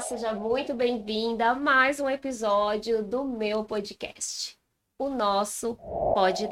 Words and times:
seja 0.00 0.32
muito 0.32 0.72
bem-vinda 0.72 1.50
a 1.50 1.54
mais 1.54 2.00
um 2.00 2.08
episódio 2.08 3.02
do 3.02 3.22
meu 3.22 3.64
podcast, 3.64 4.56
o 4.98 5.10
nosso 5.10 5.74
Pod. 6.14 6.48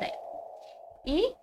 E 1.07 1.35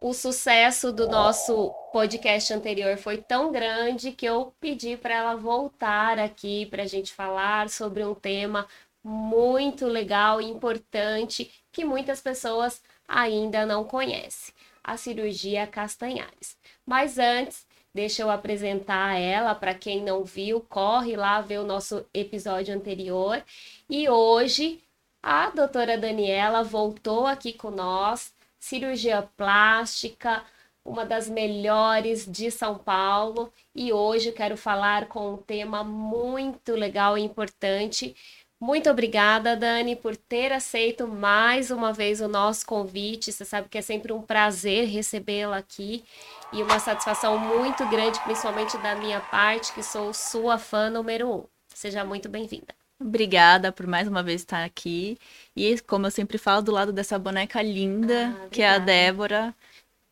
o 0.00 0.14
sucesso 0.14 0.90
do 0.90 1.06
nosso 1.06 1.70
podcast 1.92 2.54
anterior 2.54 2.96
foi 2.96 3.18
tão 3.18 3.52
grande 3.52 4.12
que 4.12 4.24
eu 4.24 4.54
pedi 4.58 4.96
para 4.96 5.14
ela 5.14 5.36
voltar 5.36 6.18
aqui 6.18 6.64
para 6.64 6.84
a 6.84 6.86
gente 6.86 7.12
falar 7.12 7.68
sobre 7.68 8.02
um 8.02 8.14
tema 8.14 8.66
muito 9.04 9.86
legal 9.86 10.40
e 10.40 10.48
importante 10.48 11.52
que 11.70 11.84
muitas 11.84 12.22
pessoas 12.22 12.82
ainda 13.06 13.66
não 13.66 13.84
conhecem: 13.84 14.54
a 14.82 14.96
cirurgia 14.96 15.66
Castanhares. 15.66 16.56
Mas 16.86 17.18
antes, 17.18 17.66
Deixa 17.92 18.22
eu 18.22 18.30
apresentar 18.30 19.18
ela 19.18 19.54
para 19.54 19.74
quem 19.74 20.02
não 20.02 20.24
viu, 20.24 20.60
corre 20.60 21.16
lá 21.16 21.40
ver 21.40 21.58
o 21.58 21.66
nosso 21.66 22.06
episódio 22.14 22.74
anterior. 22.74 23.42
E 23.88 24.08
hoje 24.08 24.80
a 25.22 25.50
doutora 25.50 25.98
Daniela 25.98 26.62
voltou 26.62 27.26
aqui 27.26 27.52
com 27.52 27.70
nós, 27.70 28.32
cirurgia 28.58 29.28
plástica, 29.36 30.44
uma 30.84 31.04
das 31.04 31.28
melhores 31.28 32.24
de 32.26 32.50
São 32.50 32.78
Paulo, 32.78 33.52
e 33.74 33.92
hoje 33.92 34.32
quero 34.32 34.56
falar 34.56 35.08
com 35.08 35.34
um 35.34 35.36
tema 35.36 35.84
muito 35.84 36.72
legal 36.72 37.18
e 37.18 37.22
importante. 37.22 38.16
Muito 38.60 38.90
obrigada, 38.90 39.56
Dani, 39.56 39.96
por 39.96 40.14
ter 40.14 40.52
aceito 40.52 41.08
mais 41.08 41.70
uma 41.70 41.94
vez 41.94 42.20
o 42.20 42.28
nosso 42.28 42.66
convite. 42.66 43.32
Você 43.32 43.42
sabe 43.42 43.70
que 43.70 43.78
é 43.78 43.80
sempre 43.80 44.12
um 44.12 44.20
prazer 44.20 44.86
recebê-la 44.86 45.56
aqui 45.56 46.04
e 46.52 46.62
uma 46.62 46.78
satisfação 46.78 47.38
muito 47.38 47.88
grande, 47.88 48.20
principalmente 48.20 48.76
da 48.76 48.94
minha 48.94 49.18
parte, 49.18 49.72
que 49.72 49.82
sou 49.82 50.12
sua 50.12 50.58
fã 50.58 50.90
número 50.90 51.36
um. 51.36 51.44
Seja 51.68 52.04
muito 52.04 52.28
bem-vinda. 52.28 52.74
Obrigada 53.00 53.72
por 53.72 53.86
mais 53.86 54.06
uma 54.06 54.22
vez 54.22 54.42
estar 54.42 54.62
aqui. 54.62 55.16
E 55.56 55.80
como 55.80 56.06
eu 56.06 56.10
sempre 56.10 56.36
falo, 56.36 56.60
do 56.60 56.70
lado 56.70 56.92
dessa 56.92 57.18
boneca 57.18 57.62
linda, 57.62 58.36
ah, 58.44 58.48
que 58.50 58.60
é 58.60 58.68
a 58.68 58.78
Débora, 58.78 59.54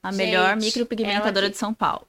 a 0.02 0.10
Gente, 0.10 0.24
melhor 0.24 0.56
micropigmentadora 0.56 1.48
que... 1.48 1.52
de 1.52 1.58
São 1.58 1.74
Paulo. 1.74 2.06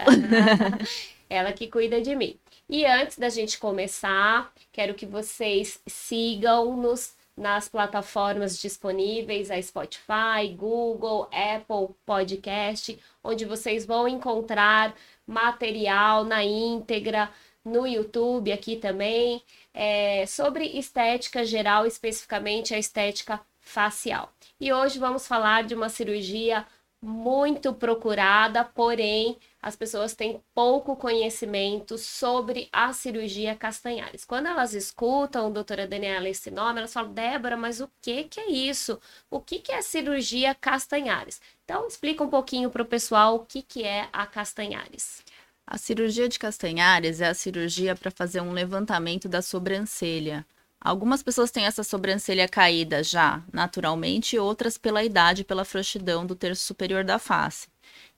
ela 1.29 1.51
que 1.51 1.67
cuida 1.67 1.99
de 1.99 2.15
mim. 2.15 2.37
E 2.69 2.85
antes 2.85 3.17
da 3.17 3.29
gente 3.29 3.57
começar, 3.57 4.53
quero 4.71 4.93
que 4.93 5.07
vocês 5.07 5.81
sigam-nos 5.87 7.15
nas 7.35 7.67
plataformas 7.67 8.61
disponíveis, 8.61 9.49
a 9.49 9.59
Spotify, 9.59 10.47
Google, 10.55 11.27
Apple 11.31 11.95
Podcast, 12.05 12.99
onde 13.23 13.43
vocês 13.43 13.87
vão 13.87 14.07
encontrar 14.07 14.93
material 15.25 16.23
na 16.23 16.43
íntegra, 16.43 17.31
no 17.65 17.87
YouTube 17.87 18.51
aqui 18.51 18.75
também, 18.75 19.41
é, 19.73 20.27
sobre 20.27 20.65
estética 20.65 21.43
geral, 21.43 21.87
especificamente 21.87 22.75
a 22.75 22.77
estética 22.77 23.41
facial. 23.59 24.31
E 24.61 24.71
hoje 24.71 24.99
vamos 24.99 25.27
falar 25.27 25.63
de 25.63 25.73
uma 25.73 25.89
cirurgia 25.89 26.67
muito 27.01 27.73
procurada, 27.73 28.63
porém 28.63 29.37
as 29.61 29.75
pessoas 29.75 30.15
têm 30.15 30.41
pouco 30.53 30.95
conhecimento 30.95 31.97
sobre 31.97 32.69
a 32.71 32.93
cirurgia 32.93 33.55
Castanhares. 33.55 34.23
Quando 34.23 34.47
elas 34.47 34.73
escutam, 34.73 35.51
doutora 35.51 35.85
Daniela, 35.85 36.29
esse 36.29 36.49
nome, 36.49 36.79
elas 36.79 36.93
falam, 36.93 37.13
Débora, 37.13 37.57
mas 37.57 37.81
o 37.81 37.89
que, 38.01 38.23
que 38.23 38.39
é 38.39 38.49
isso? 38.49 38.99
O 39.29 39.39
que, 39.39 39.59
que 39.59 39.71
é 39.71 39.81
cirurgia 39.81 40.55
Castanhares? 40.55 41.41
Então, 41.65 41.87
explica 41.87 42.23
um 42.23 42.29
pouquinho 42.29 42.69
para 42.69 42.83
o 42.83 42.85
pessoal 42.85 43.35
o 43.35 43.45
que, 43.45 43.61
que 43.61 43.83
é 43.83 44.07
a 44.13 44.25
Castanhares. 44.25 45.23
A 45.67 45.77
cirurgia 45.77 46.27
de 46.29 46.39
Castanhares 46.39 47.21
é 47.21 47.27
a 47.27 47.33
cirurgia 47.33 47.95
para 47.95 48.09
fazer 48.09 48.41
um 48.41 48.53
levantamento 48.53 49.27
da 49.27 49.41
sobrancelha. 49.41 50.45
Algumas 50.81 51.21
pessoas 51.21 51.51
têm 51.51 51.65
essa 51.65 51.83
sobrancelha 51.83 52.47
caída 52.47 53.03
já 53.03 53.43
naturalmente, 53.51 54.39
outras 54.39 54.77
pela 54.77 55.03
idade, 55.03 55.43
pela 55.43 55.65
frouxidão 55.65 56.25
do 56.25 56.33
terço 56.35 56.63
superior 56.65 57.03
da 57.03 57.19
face. 57.19 57.67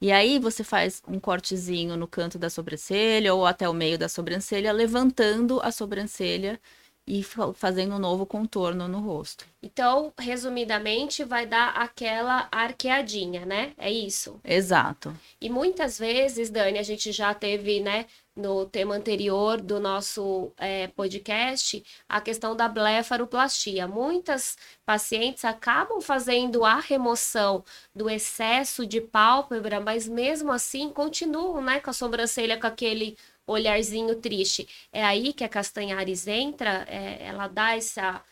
E 0.01 0.11
aí 0.11 0.39
você 0.39 0.63
faz 0.63 1.01
um 1.07 1.19
cortezinho 1.19 1.95
no 1.95 2.07
canto 2.07 2.39
da 2.39 2.49
sobrancelha 2.49 3.35
ou 3.35 3.45
até 3.45 3.69
o 3.69 3.73
meio 3.73 3.99
da 3.99 4.09
sobrancelha, 4.09 4.71
levantando 4.71 5.61
a 5.61 5.71
sobrancelha 5.71 6.59
e 7.05 7.23
fazendo 7.55 7.95
um 7.95 7.99
novo 7.99 8.25
contorno 8.25 8.87
no 8.87 8.99
rosto. 8.99 9.45
Então, 9.61 10.13
resumidamente, 10.17 11.23
vai 11.23 11.45
dar 11.45 11.69
aquela 11.69 12.47
arqueadinha, 12.51 13.45
né? 13.45 13.73
É 13.77 13.91
isso? 13.91 14.39
Exato. 14.43 15.13
E 15.39 15.49
muitas 15.49 15.99
vezes, 15.99 16.49
Dani, 16.49 16.79
a 16.79 16.83
gente 16.83 17.11
já 17.11 17.33
teve, 17.33 17.79
né, 17.79 18.05
no 18.35 18.65
tema 18.65 18.95
anterior 18.95 19.59
do 19.61 19.79
nosso 19.79 20.51
é, 20.57 20.87
podcast, 20.87 21.83
a 22.07 22.21
questão 22.21 22.55
da 22.55 22.67
blefaroplastia. 22.67 23.87
Muitas 23.87 24.57
pacientes 24.85 25.43
acabam 25.43 26.01
fazendo 26.01 26.63
a 26.63 26.79
remoção 26.79 27.63
do 27.93 28.09
excesso 28.09 28.85
de 28.85 29.01
pálpebra, 29.01 29.79
mas 29.79 30.07
mesmo 30.07 30.51
assim 30.51 30.89
continuam, 30.89 31.61
né, 31.61 31.79
com 31.79 31.89
a 31.89 31.93
sobrancelha 31.93 32.59
com 32.59 32.67
aquele 32.67 33.17
olharzinho 33.45 34.15
triste. 34.15 34.67
É 34.91 35.03
aí 35.03 35.33
que 35.33 35.43
a 35.43 35.49
Castanhares 35.49 36.27
entra, 36.27 36.85
é, 36.87 37.23
ela 37.25 37.47
dá 37.47 37.75
essa 37.75 38.23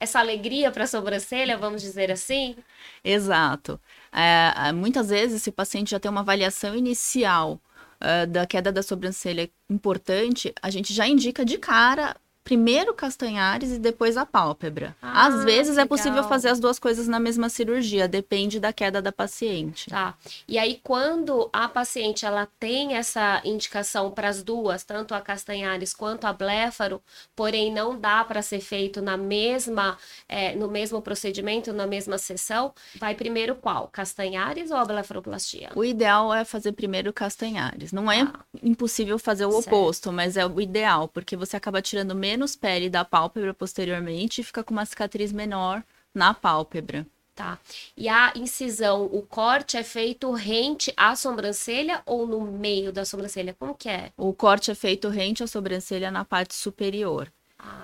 essa 0.00 0.18
alegria 0.18 0.70
para 0.70 0.84
a 0.84 0.86
sobrancelha, 0.86 1.56
vamos 1.56 1.80
dizer 1.80 2.10
assim? 2.10 2.56
Exato. 3.02 3.80
É, 4.12 4.70
muitas 4.72 5.08
vezes 5.08 5.40
esse 5.40 5.50
paciente 5.50 5.92
já 5.92 6.00
tem 6.00 6.10
uma 6.10 6.20
avaliação 6.20 6.74
inicial 6.76 7.60
uh, 8.04 8.26
da 8.26 8.46
queda 8.46 8.70
da 8.70 8.82
sobrancelha 8.82 9.50
importante, 9.70 10.52
a 10.62 10.70
gente 10.70 10.92
já 10.92 11.08
indica 11.08 11.44
de 11.44 11.58
cara 11.58 12.14
primeiro 12.44 12.92
castanhares 12.92 13.72
e 13.72 13.78
depois 13.78 14.18
a 14.18 14.26
pálpebra. 14.26 14.94
Ah, 15.00 15.26
Às 15.26 15.44
vezes 15.44 15.78
é 15.78 15.86
possível 15.86 16.22
fazer 16.24 16.50
as 16.50 16.60
duas 16.60 16.78
coisas 16.78 17.08
na 17.08 17.18
mesma 17.18 17.48
cirurgia, 17.48 18.06
depende 18.06 18.60
da 18.60 18.72
queda 18.72 19.00
da 19.00 19.10
paciente. 19.10 19.88
Tá. 19.88 20.14
E 20.46 20.58
aí 20.58 20.78
quando 20.84 21.48
a 21.52 21.66
paciente 21.68 22.26
ela 22.26 22.46
tem 22.60 22.94
essa 22.94 23.40
indicação 23.44 24.10
para 24.10 24.28
as 24.28 24.42
duas, 24.42 24.84
tanto 24.84 25.14
a 25.14 25.20
castanhares 25.22 25.94
quanto 25.94 26.26
a 26.26 26.32
bléfaro, 26.34 27.00
porém 27.34 27.72
não 27.72 27.98
dá 27.98 28.22
para 28.22 28.42
ser 28.42 28.60
feito 28.60 29.00
na 29.00 29.16
mesma 29.16 29.96
é, 30.28 30.54
no 30.54 30.68
mesmo 30.68 31.00
procedimento, 31.00 31.72
na 31.72 31.86
mesma 31.86 32.18
sessão, 32.18 32.74
vai 32.98 33.14
primeiro 33.14 33.54
qual? 33.54 33.88
Castanhares 33.88 34.70
ou 34.70 34.76
a 34.76 34.84
blefaroplastia? 34.84 35.70
O 35.74 35.84
ideal 35.84 36.32
é 36.34 36.44
fazer 36.44 36.72
primeiro 36.72 37.10
castanhares. 37.10 37.90
Não 37.90 38.12
é 38.12 38.20
ah. 38.20 38.40
impossível 38.62 39.18
fazer 39.18 39.46
o 39.46 39.52
certo. 39.52 39.68
oposto, 39.68 40.12
mas 40.12 40.36
é 40.36 40.46
o 40.46 40.60
ideal, 40.60 41.08
porque 41.08 41.36
você 41.36 41.56
acaba 41.56 41.80
tirando 41.80 42.14
menos 42.14 42.33
menos 42.34 42.56
pele 42.56 42.90
da 42.90 43.04
pálpebra 43.04 43.54
posteriormente 43.54 44.40
e 44.40 44.44
fica 44.44 44.64
com 44.64 44.74
uma 44.74 44.84
cicatriz 44.84 45.32
menor 45.32 45.82
na 46.12 46.34
pálpebra. 46.34 47.06
Tá. 47.34 47.58
E 47.96 48.08
a 48.08 48.32
incisão, 48.36 49.06
o 49.06 49.22
corte 49.22 49.76
é 49.76 49.82
feito 49.82 50.30
rente 50.32 50.92
à 50.96 51.16
sobrancelha 51.16 52.00
ou 52.06 52.26
no 52.26 52.40
meio 52.40 52.92
da 52.92 53.04
sobrancelha? 53.04 53.54
Como 53.58 53.74
que 53.74 53.88
é? 53.88 54.12
O 54.16 54.32
corte 54.32 54.70
é 54.70 54.74
feito 54.74 55.08
rente 55.08 55.42
à 55.42 55.46
sobrancelha 55.46 56.10
na 56.10 56.24
parte 56.24 56.54
superior. 56.54 57.32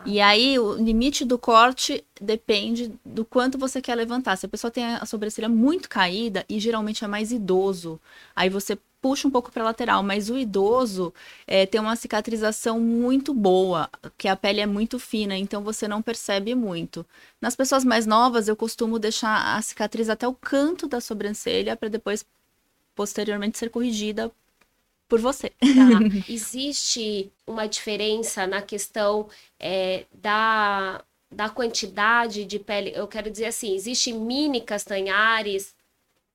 E 0.05 0.19
aí, 0.21 0.59
o 0.59 0.75
limite 0.75 1.25
do 1.27 1.39
corte 1.39 2.03
depende 2.21 2.93
do 3.05 3.25
quanto 3.25 3.59
você 3.59 3.83
quer 3.83 3.95
levantar. 3.95 4.37
Se 4.37 4.47
a 4.47 4.49
pessoa 4.49 4.71
tem 4.71 4.85
a 4.85 5.05
sobrancelha 5.05 5.49
muito 5.49 5.89
caída, 5.89 6.45
e 6.49 6.59
geralmente 6.59 7.05
é 7.05 7.09
mais 7.09 7.31
idoso, 7.33 8.01
aí 8.35 8.49
você 8.49 8.79
puxa 9.01 9.27
um 9.27 9.31
pouco 9.31 9.51
para 9.51 9.65
lateral, 9.65 10.03
mas 10.03 10.29
o 10.31 10.39
idoso 10.39 11.13
é, 11.47 11.67
tem 11.67 11.81
uma 11.81 11.97
cicatrização 11.97 12.81
muito 12.81 13.33
boa, 13.33 13.89
que 14.17 14.29
a 14.29 14.37
pele 14.37 14.61
é 14.61 14.67
muito 14.67 14.99
fina, 14.99 15.37
então 15.37 15.63
você 15.63 15.89
não 15.89 16.03
percebe 16.03 16.55
muito. 16.55 17.05
Nas 17.41 17.57
pessoas 17.57 17.85
mais 17.85 18.07
novas, 18.07 18.49
eu 18.49 18.57
costumo 18.57 18.99
deixar 18.99 19.57
a 19.57 19.63
cicatriz 19.63 20.09
até 20.09 20.29
o 20.29 20.35
canto 20.35 20.87
da 20.87 21.01
sobrancelha 21.01 21.77
para 21.77 21.89
depois, 21.89 22.25
posteriormente, 22.95 23.59
ser 23.59 23.71
corrigida 23.71 24.31
por 25.11 25.21
você. 25.21 25.51
Tá. 25.51 25.59
Existe 26.33 27.31
uma 27.45 27.67
diferença 27.67 28.47
na 28.47 28.63
questão 28.63 29.29
é, 29.59 30.07
da, 30.15 31.05
da 31.31 31.51
quantidade 31.51 32.45
de 32.45 32.61
pele? 32.61 32.93
Eu 32.95 33.09
quero 33.09 33.29
dizer 33.29 33.47
assim, 33.47 33.75
existe 33.75 34.13
mini 34.13 34.61
castanhares 34.61 35.75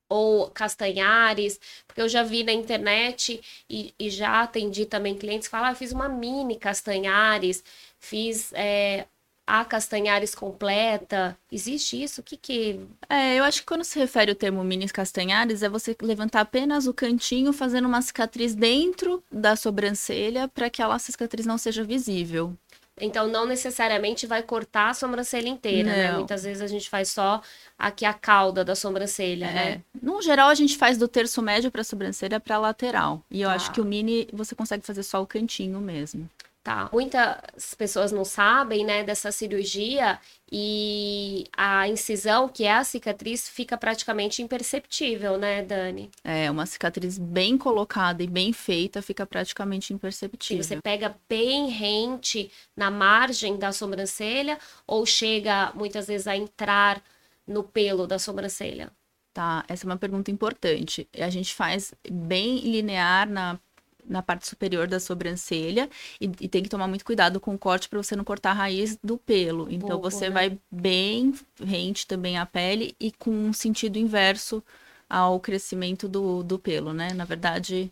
ou 0.07 0.51
castanhares, 0.51 1.59
porque 1.87 2.01
eu 2.01 2.09
já 2.09 2.21
vi 2.21 2.43
na 2.43 2.51
internet 2.51 3.41
e, 3.69 3.93
e 3.97 4.09
já 4.09 4.41
atendi 4.41 4.85
também 4.85 5.17
clientes 5.17 5.47
que 5.47 5.51
falam, 5.51 5.69
ah, 5.69 5.75
fiz 5.75 5.91
uma 5.91 6.09
mini 6.09 6.57
castanhares, 6.57 7.63
fiz 7.97 8.51
é, 8.53 9.07
a 9.47 9.63
castanhares 9.63 10.33
completa. 10.33 11.37
Existe 11.51 12.01
isso? 12.01 12.21
O 12.21 12.23
que 12.23 12.35
que... 12.35 12.79
É, 13.09 13.37
eu 13.37 13.43
acho 13.43 13.59
que 13.59 13.65
quando 13.65 13.83
se 13.83 13.99
refere 13.99 14.31
o 14.31 14.35
termo 14.35 14.63
mini 14.63 14.87
castanhares, 14.89 15.61
é 15.61 15.69
você 15.69 15.95
levantar 16.01 16.41
apenas 16.41 16.87
o 16.87 16.93
cantinho, 16.93 17.53
fazendo 17.53 17.87
uma 17.87 18.01
cicatriz 18.01 18.55
dentro 18.55 19.23
da 19.31 19.55
sobrancelha, 19.55 20.47
para 20.47 20.69
que 20.69 20.81
a 20.81 20.99
cicatriz 20.99 21.45
não 21.45 21.57
seja 21.57 21.83
visível. 21.83 22.55
Então, 22.99 23.27
não 23.27 23.45
necessariamente 23.45 24.25
vai 24.25 24.41
cortar 24.41 24.89
a 24.89 24.93
sobrancelha 24.93 25.49
inteira, 25.49 25.89
né? 25.89 26.03
não. 26.03 26.11
né? 26.11 26.17
Muitas 26.17 26.43
vezes 26.43 26.61
a 26.61 26.67
gente 26.67 26.89
faz 26.89 27.09
só 27.09 27.41
aqui 27.77 28.05
a 28.05 28.13
cauda 28.13 28.63
da 28.63 28.73
sobrancelha, 28.73 29.45
é. 29.45 29.53
né? 29.53 29.81
No 30.01 30.21
geral, 30.21 30.47
a 30.47 30.55
gente 30.55 30.77
faz 30.77 30.97
do 30.97 31.07
terço 31.07 31.41
médio 31.41 31.69
para 31.69 31.81
a 31.81 31.83
sobrancelha 31.83 32.39
para 32.39 32.57
lateral. 32.57 33.21
E 33.29 33.41
eu 33.41 33.49
tá. 33.49 33.55
acho 33.55 33.71
que 33.73 33.81
o 33.81 33.85
mini 33.85 34.27
você 34.31 34.55
consegue 34.55 34.85
fazer 34.85 35.03
só 35.03 35.21
o 35.21 35.27
cantinho 35.27 35.81
mesmo. 35.81 36.29
Tá. 36.65 36.89
Muitas 36.91 37.75
pessoas 37.77 38.11
não 38.11 38.25
sabem, 38.25 38.83
né, 38.83 39.03
dessa 39.03 39.31
cirurgia 39.31 40.19
e 40.51 41.45
a 41.55 41.87
incisão, 41.87 42.49
que 42.49 42.63
é 42.63 42.73
a 42.73 42.83
cicatriz, 42.83 43.47
fica 43.47 43.77
praticamente 43.77 44.41
imperceptível, 44.41 45.37
né, 45.37 45.61
Dani? 45.61 46.09
É, 46.23 46.49
uma 46.49 46.65
cicatriz 46.65 47.19
bem 47.19 47.55
colocada 47.55 48.23
e 48.23 48.27
bem 48.27 48.51
feita 48.51 48.99
fica 49.03 49.27
praticamente 49.27 49.93
E 49.93 49.95
imperceptível. 49.95 50.63
você 50.63 50.81
pega 50.81 51.15
bem 51.29 51.69
rente 51.69 52.51
na 52.75 52.89
margem 52.89 53.57
da 53.57 53.71
sobrancelha 53.71 54.57
ou 54.87 55.05
chega 55.05 55.71
muitas 55.75 56.07
vezes 56.07 56.25
a 56.25 56.35
entrar 56.35 56.99
no 57.47 57.63
pelo 57.63 58.07
da 58.07 58.17
sobrancelha? 58.17 58.91
Tá, 59.35 59.63
essa 59.67 59.85
é 59.85 59.87
uma 59.87 59.97
pergunta 59.97 60.31
importante. 60.31 61.07
A 61.13 61.29
gente 61.29 61.53
faz 61.53 61.93
bem 62.09 62.57
linear 62.59 63.29
na, 63.29 63.59
na 64.07 64.21
parte 64.21 64.47
superior 64.47 64.87
da 64.87 64.99
sobrancelha 64.99 65.89
e, 66.19 66.29
e 66.41 66.47
tem 66.47 66.63
que 66.63 66.69
tomar 66.69 66.87
muito 66.87 67.05
cuidado 67.05 67.39
com 67.39 67.53
o 67.53 67.57
corte 67.57 67.89
para 67.89 68.01
você 68.01 68.15
não 68.15 68.23
cortar 68.23 68.51
a 68.51 68.53
raiz 68.53 68.97
do 69.03 69.17
pelo. 69.17 69.71
Então 69.71 69.97
Bobo, 69.97 70.09
você 70.09 70.29
né? 70.29 70.33
vai 70.33 70.59
bem 70.71 71.33
rente 71.63 72.07
também 72.07 72.37
à 72.37 72.45
pele 72.45 72.95
e 72.99 73.11
com 73.11 73.31
um 73.31 73.53
sentido 73.53 73.97
inverso 73.97 74.63
ao 75.09 75.39
crescimento 75.39 76.07
do, 76.07 76.43
do 76.43 76.57
pelo, 76.57 76.93
né? 76.93 77.13
Na 77.13 77.25
verdade, 77.25 77.91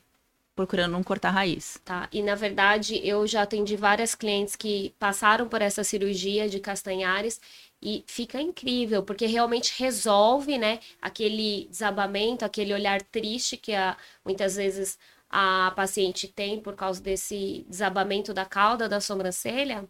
procurando 0.56 0.92
não 0.92 1.04
cortar 1.04 1.30
a 1.30 1.32
raiz. 1.32 1.80
Tá? 1.84 2.08
E 2.12 2.22
na 2.22 2.36
verdade, 2.36 3.00
eu 3.04 3.26
já 3.26 3.44
atendi 3.44 3.76
várias 3.76 4.16
clientes 4.16 4.56
que 4.56 4.94
passaram 5.00 5.48
por 5.48 5.62
essa 5.62 5.84
cirurgia 5.84 6.48
de 6.48 6.60
castanhares 6.60 7.40
e 7.82 8.04
fica 8.08 8.42
incrível, 8.42 9.04
porque 9.04 9.26
realmente 9.26 9.74
resolve, 9.78 10.58
né, 10.58 10.80
aquele 11.02 11.68
desabamento, 11.70 12.46
aquele 12.46 12.74
olhar 12.74 13.02
triste 13.02 13.58
que 13.58 13.74
a, 13.74 13.98
muitas 14.24 14.56
vezes 14.56 14.98
a 15.36 15.72
paciente 15.72 16.28
tem 16.28 16.62
por 16.62 16.76
causa 16.76 17.02
desse 17.02 17.66
desabamento 17.68 18.36
da 18.36 18.46
cauda 18.46 18.88
da 18.88 19.02
sobrancelha. 19.02 19.90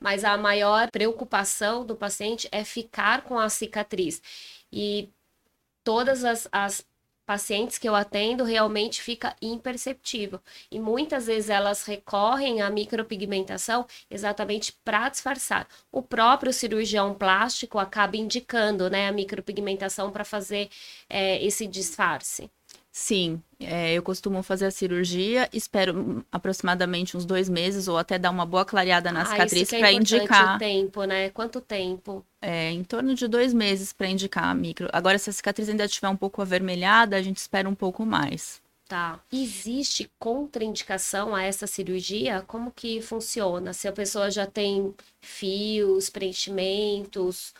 Mas 0.00 0.24
a 0.24 0.38
maior 0.38 0.90
preocupação 0.90 1.84
do 1.84 1.94
paciente 1.94 2.48
é 2.50 2.64
ficar 2.64 3.24
com 3.24 3.38
a 3.38 3.50
cicatriz. 3.50 4.22
E 4.72 5.10
todas 5.84 6.24
as, 6.24 6.48
as 6.50 6.86
pacientes 7.26 7.76
que 7.76 7.86
eu 7.86 7.94
atendo 7.94 8.42
realmente 8.42 9.02
fica 9.02 9.36
imperceptível. 9.42 10.40
E 10.70 10.80
muitas 10.80 11.26
vezes 11.26 11.50
elas 11.50 11.84
recorrem 11.84 12.62
à 12.62 12.70
micropigmentação 12.70 13.86
exatamente 14.10 14.72
para 14.82 15.10
disfarçar. 15.10 15.68
O 15.92 16.00
próprio 16.00 16.54
cirurgião 16.54 17.12
plástico 17.14 17.78
acaba 17.78 18.16
indicando 18.16 18.88
né, 18.88 19.08
a 19.08 19.12
micropigmentação 19.12 20.10
para 20.10 20.24
fazer 20.24 20.70
é, 21.06 21.44
esse 21.44 21.66
disfarce. 21.66 22.50
Sim, 23.00 23.40
é, 23.60 23.94
eu 23.94 24.02
costumo 24.02 24.42
fazer 24.42 24.66
a 24.66 24.72
cirurgia, 24.72 25.48
espero 25.52 25.96
hum, 25.96 26.22
aproximadamente 26.32 27.16
uns 27.16 27.24
dois 27.24 27.48
meses 27.48 27.86
ou 27.86 27.96
até 27.96 28.18
dar 28.18 28.28
uma 28.30 28.44
boa 28.44 28.64
clareada 28.64 29.12
na 29.12 29.22
Ah, 29.22 29.24
cicatriz 29.24 29.72
é 29.72 29.78
para 29.78 29.92
indicar. 29.92 30.56
o 30.56 30.58
tempo, 30.58 31.04
né? 31.04 31.30
Quanto 31.30 31.60
tempo? 31.60 32.26
É, 32.42 32.72
em 32.72 32.82
torno 32.82 33.14
de 33.14 33.28
dois 33.28 33.54
meses 33.54 33.92
para 33.92 34.08
indicar 34.08 34.44
a 34.46 34.54
micro. 34.54 34.88
Agora, 34.92 35.16
se 35.16 35.30
a 35.30 35.32
cicatriz 35.32 35.68
ainda 35.68 35.84
estiver 35.84 36.08
um 36.08 36.16
pouco 36.16 36.42
avermelhada, 36.42 37.16
a 37.16 37.22
gente 37.22 37.36
espera 37.36 37.68
um 37.68 37.74
pouco 37.74 38.04
mais. 38.04 38.60
Tá. 38.88 39.20
Existe 39.32 40.10
contraindicação 40.18 41.36
a 41.36 41.42
essa 41.44 41.66
cirurgia? 41.68 42.42
Como 42.48 42.72
que 42.72 43.00
funciona? 43.00 43.72
Se 43.74 43.86
a 43.86 43.92
pessoa 43.92 44.28
já 44.28 44.44
tem 44.46 44.92
fios, 45.20 46.10
preenchimentos, 46.10 47.54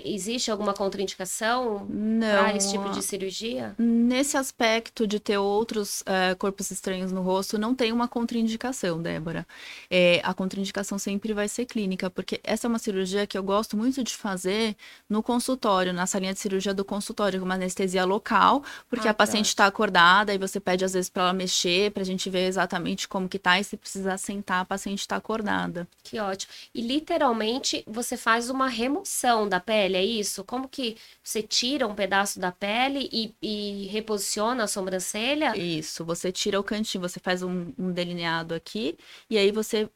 te- 0.00 0.02
existe 0.04 0.50
alguma 0.50 0.72
contraindicação 0.74 1.86
para 2.20 2.56
esse 2.56 2.70
tipo 2.70 2.90
de 2.90 3.02
cirurgia? 3.02 3.74
Nesse 3.78 4.36
aspecto 4.36 5.06
de 5.06 5.18
ter 5.20 5.38
outros 5.38 6.02
eh, 6.06 6.34
corpos 6.36 6.70
estranhos 6.70 7.12
no 7.12 7.22
rosto, 7.22 7.58
não 7.58 7.74
tem 7.74 7.92
uma 7.92 8.08
contraindicação, 8.08 9.00
Débora. 9.00 9.46
É, 9.90 10.20
a 10.24 10.32
contraindicação 10.34 10.98
sempre 10.98 11.32
vai 11.32 11.48
ser 11.48 11.66
clínica, 11.66 12.10
porque 12.10 12.40
essa 12.44 12.66
é 12.66 12.68
uma 12.68 12.78
cirurgia 12.78 13.26
que 13.26 13.36
eu 13.36 13.42
gosto 13.42 13.76
muito 13.76 14.02
de 14.02 14.14
fazer 14.16 14.76
no 15.08 15.22
consultório, 15.22 15.92
na 15.92 16.06
salinha 16.06 16.32
de 16.32 16.38
cirurgia 16.40 16.72
do 16.74 16.84
consultório, 16.84 17.38
com 17.40 17.44
uma 17.44 17.54
anestesia 17.54 18.04
local, 18.04 18.62
porque 18.88 19.08
Ah, 19.08 19.10
a 19.10 19.14
paciente 19.14 19.46
está 19.46 19.66
acordada 19.66 20.32
e 20.34 20.38
você 20.38 20.60
pede 20.60 20.84
às 20.84 20.92
vezes 20.92 21.08
para 21.10 21.22
ela 21.24 21.32
mexer, 21.32 21.90
para 21.92 22.02
a 22.02 22.06
gente 22.06 22.28
ver 22.30 22.46
exatamente 22.46 23.08
como 23.08 23.28
que 23.28 23.38
tá, 23.38 23.58
e 23.60 23.64
se 23.64 23.76
precisar 23.76 24.18
sentar, 24.18 24.60
a 24.60 24.64
paciente 24.64 25.00
está 25.00 25.16
acordada. 25.16 25.86
Que 26.02 26.18
ótimo. 26.18 26.52
E 26.74 26.80
literalmente 26.80 27.82
você 27.86 28.16
faz 28.16 28.48
uma 28.50 28.68
remoção 28.68 29.48
da 29.48 29.60
pele, 29.60 29.81
é 29.96 30.04
isso? 30.04 30.44
Como 30.44 30.68
que 30.68 30.96
você 31.22 31.42
tira 31.42 31.86
um 31.86 31.94
pedaço 31.94 32.38
da 32.40 32.52
pele 32.52 33.08
e, 33.12 33.34
e 33.42 33.86
reposiciona 33.88 34.64
a 34.64 34.68
sobrancelha? 34.68 35.56
Isso, 35.56 36.04
você 36.04 36.32
tira 36.32 36.58
o 36.60 36.64
cantinho, 36.64 37.02
você 37.02 37.20
faz 37.20 37.42
um, 37.42 37.72
um 37.78 37.92
delineado 37.92 38.54
aqui, 38.54 38.96
e 39.28 39.36
aí 39.38 39.50
você 39.52 39.88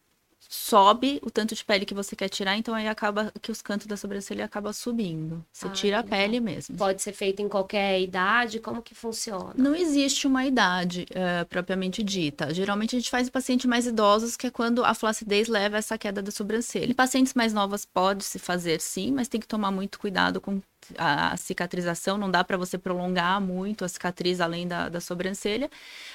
sobe 0.48 1.20
o 1.22 1.31
tanto 1.31 1.54
de 1.54 1.64
pele 1.64 1.84
que 1.84 1.94
você 1.94 2.14
quer 2.14 2.28
tirar, 2.28 2.56
então 2.56 2.75
aí 2.75 2.88
acaba 2.88 3.32
que 3.40 3.50
os 3.50 3.60
cantos 3.62 3.87
da 3.87 3.96
sobrancelha 3.96 4.44
acaba 4.44 4.72
subindo. 4.72 5.44
Você 5.52 5.66
Ah, 5.66 5.70
tira 5.70 5.98
a 6.00 6.02
pele 6.02 6.40
mesmo. 6.40 6.76
Pode 6.76 7.02
ser 7.02 7.12
feito 7.12 7.40
em 7.43 7.48
qualquer 7.48 8.00
idade? 8.00 8.60
Como 8.60 8.82
que 8.82 8.94
funciona? 8.94 9.54
Não 9.56 9.75
existe 9.75 10.26
uma 10.26 10.44
idade 10.44 11.06
eh, 11.10 11.44
propriamente 11.44 12.02
dita. 12.02 12.52
Geralmente 12.54 12.96
a 12.96 12.98
gente 12.98 13.10
faz 13.10 13.28
em 13.28 13.31
pacientes 13.31 13.66
mais 13.66 13.87
idosos, 13.87 14.37
que 14.37 14.46
é 14.46 14.50
quando 14.50 14.84
a 14.84 14.94
flacidez 14.94 15.48
leva 15.48 15.76
a 15.76 15.78
essa 15.78 15.98
queda 15.98 16.22
da 16.22 16.31
sobrancelha. 16.31 16.90
Em 16.90 16.94
pacientes 16.94 17.34
mais 17.34 17.52
novas 17.52 17.84
pode 17.84 18.25
se 18.25 18.38
fazer 18.38 18.81
sim, 18.81 19.12
mas 19.12 19.28
tem 19.28 19.40
que 19.40 19.49
tomar 19.49 19.70
muito 19.70 19.99
cuidado 19.99 20.40
com 20.40 20.60
a 20.96 21.36
cicatrização. 21.36 22.16
Não 22.18 22.30
dá 22.30 22.44
para 22.44 22.56
você 22.56 22.76
prolongar 22.78 23.40
muito 23.40 23.84
a 23.84 23.88
cicatriz 23.88 24.40
além 24.40 24.66
da, 24.68 24.88
da 24.88 25.00
sobrancelha. 25.00 25.70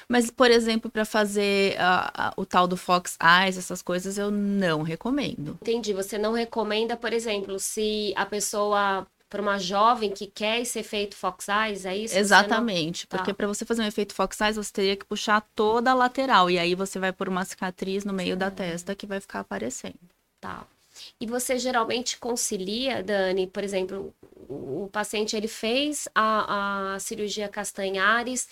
Mas, 0.08 0.30
por 0.30 0.50
exemplo, 0.50 0.90
para 0.90 1.04
fazer 1.04 1.76
o 2.36 2.44
tal 2.46 2.66
do 2.66 2.76
Fox 2.76 3.16
Eyes, 3.22 3.56
essas 3.58 3.82
coisas, 3.82 4.18
eu 4.18 4.30
não 4.30 4.82
recomendo. 4.82 5.58
Entendi. 5.62 5.92
Você 5.92 6.18
não 6.18 6.32
recomenda, 6.32 6.96
por 6.96 7.12
exemplo, 7.12 7.58
se 7.58 8.12
a 8.16 8.24
pessoa, 8.26 9.06
para 9.28 9.40
uma 9.42 9.58
jovem 9.58 10.10
que 10.10 10.26
quer 10.26 10.60
esse 10.60 10.78
efeito 10.78 11.16
Fox 11.16 11.46
Eyes, 11.48 11.84
é 11.86 11.96
isso? 11.96 12.08
Você 12.12 12.14
não- 12.16 12.20
Exatamente, 12.20 13.06
Tá. 13.06 13.16
porque 13.16 13.32
para 13.32 13.46
você 13.46 13.64
fazer 13.64 13.82
um 13.82 13.86
efeito 13.86 14.14
Fox 14.14 14.40
Eyes, 14.40 14.56
você 14.56 14.72
teria 14.72 14.96
que 14.96 15.04
puxar 15.06 15.40
toda 15.54 15.90
a 15.90 15.94
lateral, 15.94 16.50
e 16.50 16.58
aí 16.58 16.74
você 16.74 16.98
vai 16.98 17.12
por 17.12 17.28
uma 17.28 17.44
cicatriz 17.44 18.04
no 18.04 18.12
meio 18.12 18.36
da 18.36 18.50
testa 18.50 18.94
que 18.94 19.06
vai 19.06 19.20
ficar 19.20 19.40
aparecendo. 19.40 19.94
Tá. 20.40 20.64
E 21.20 21.26
você 21.26 21.58
geralmente 21.58 22.18
concilia, 22.18 23.02
Dani, 23.02 23.46
por 23.46 23.62
exemplo, 23.64 24.14
o, 24.48 24.84
o 24.84 24.88
paciente 24.88 25.36
ele 25.36 25.48
fez 25.48 26.08
a, 26.14 26.94
a 26.94 26.98
cirurgia 27.00 27.48
Castanhares 27.48 28.48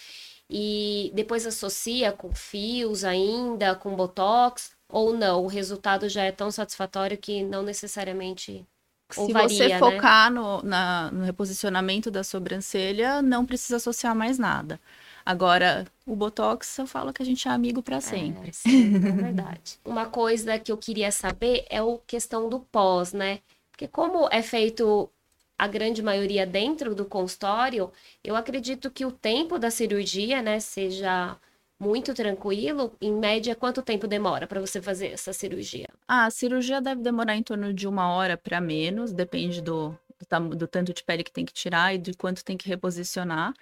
e 0.49 1.13
depois 1.15 1.47
associa 1.47 2.13
com 2.13 2.35
fios 2.35 3.05
ainda, 3.05 3.75
com 3.75 3.95
botox, 3.97 4.73
ou 4.89 5.13
não? 5.17 5.45
O 5.45 5.47
resultado 5.47 6.09
já 6.09 6.25
é 6.25 6.33
tão 6.33 6.51
satisfatório 6.51 7.17
que 7.19 7.43
não 7.45 7.63
necessariamente. 7.63 8.67
Se 9.11 9.33
varia, 9.33 9.69
você 9.69 9.69
né? 9.81 9.81
focar 9.81 10.31
no, 10.33 10.63
na- 10.63 11.11
no 11.11 11.25
reposicionamento 11.25 12.11
da 12.11 12.23
sobrancelha, 12.23 13.21
não 13.21 13.45
precisa 13.45 13.77
associar 13.77 14.15
mais 14.15 14.39
nada. 14.39 14.81
Agora, 15.25 15.87
o 16.07 16.17
Botox, 16.17 16.79
eu 16.79 16.87
falo 16.87 17.13
que 17.13 17.23
a 17.23 17.27
gente 17.27 17.47
é 17.47 17.51
amigo 17.51 17.83
para 17.83 18.01
sempre. 18.01 18.51
É, 18.51 18.53
sim, 18.53 18.97
é 18.97 18.99
verdade. 18.99 19.79
Uma 19.85 20.07
coisa 20.07 20.59
que 20.59 20.73
eu 20.73 20.77
queria 20.77 21.11
saber 21.13 21.65
é 21.69 21.79
a 21.79 21.99
questão 22.07 22.49
do 22.49 22.61
pós, 22.61 23.13
né? 23.13 23.41
Porque 23.71 23.87
como 23.89 24.29
é 24.31 24.43
feito 24.43 25.11
a 25.59 25.69
grande 25.69 26.03
maioria 26.03 26.47
dentro 26.47 26.95
do 26.95 27.05
consultório, 27.05 27.93
eu 28.25 28.35
acredito 28.35 28.91
que 28.91 29.05
o 29.05 29.13
tempo 29.13 29.59
da 29.59 29.71
cirurgia, 29.71 30.41
né, 30.41 30.59
seja 30.59 31.37
muito 31.79 32.15
tranquilo. 32.15 32.95
Em 33.01 33.13
média, 33.13 33.55
quanto 33.55 33.83
tempo 33.83 34.07
demora 34.07 34.47
para 34.47 34.61
você 34.61 34.81
fazer 34.81 35.09
essa 35.09 35.33
cirurgia? 35.33 35.89
Ah, 36.09 36.27
a 36.27 36.31
cirurgia 36.31 36.81
deve 36.81 37.03
demorar 37.03 37.37
em 37.37 37.43
torno 37.43 37.73
de 37.73 37.87
uma 37.87 38.13
hora 38.13 38.37
para 38.37 38.61
menos, 38.61 39.13
depende 39.13 39.61
do, 39.63 39.95
do, 40.29 40.57
do 40.57 40.67
tanto 40.67 40.93
de 40.93 41.03
pele 41.03 41.25
que 41.25 41.31
tem 41.33 41.45
que 41.45 41.53
tirar 41.53 41.95
e 41.95 41.99
de 41.99 42.13
quanto 42.15 42.45
tem 42.45 42.57
que 42.57 42.69
reposicionar. 42.69 43.55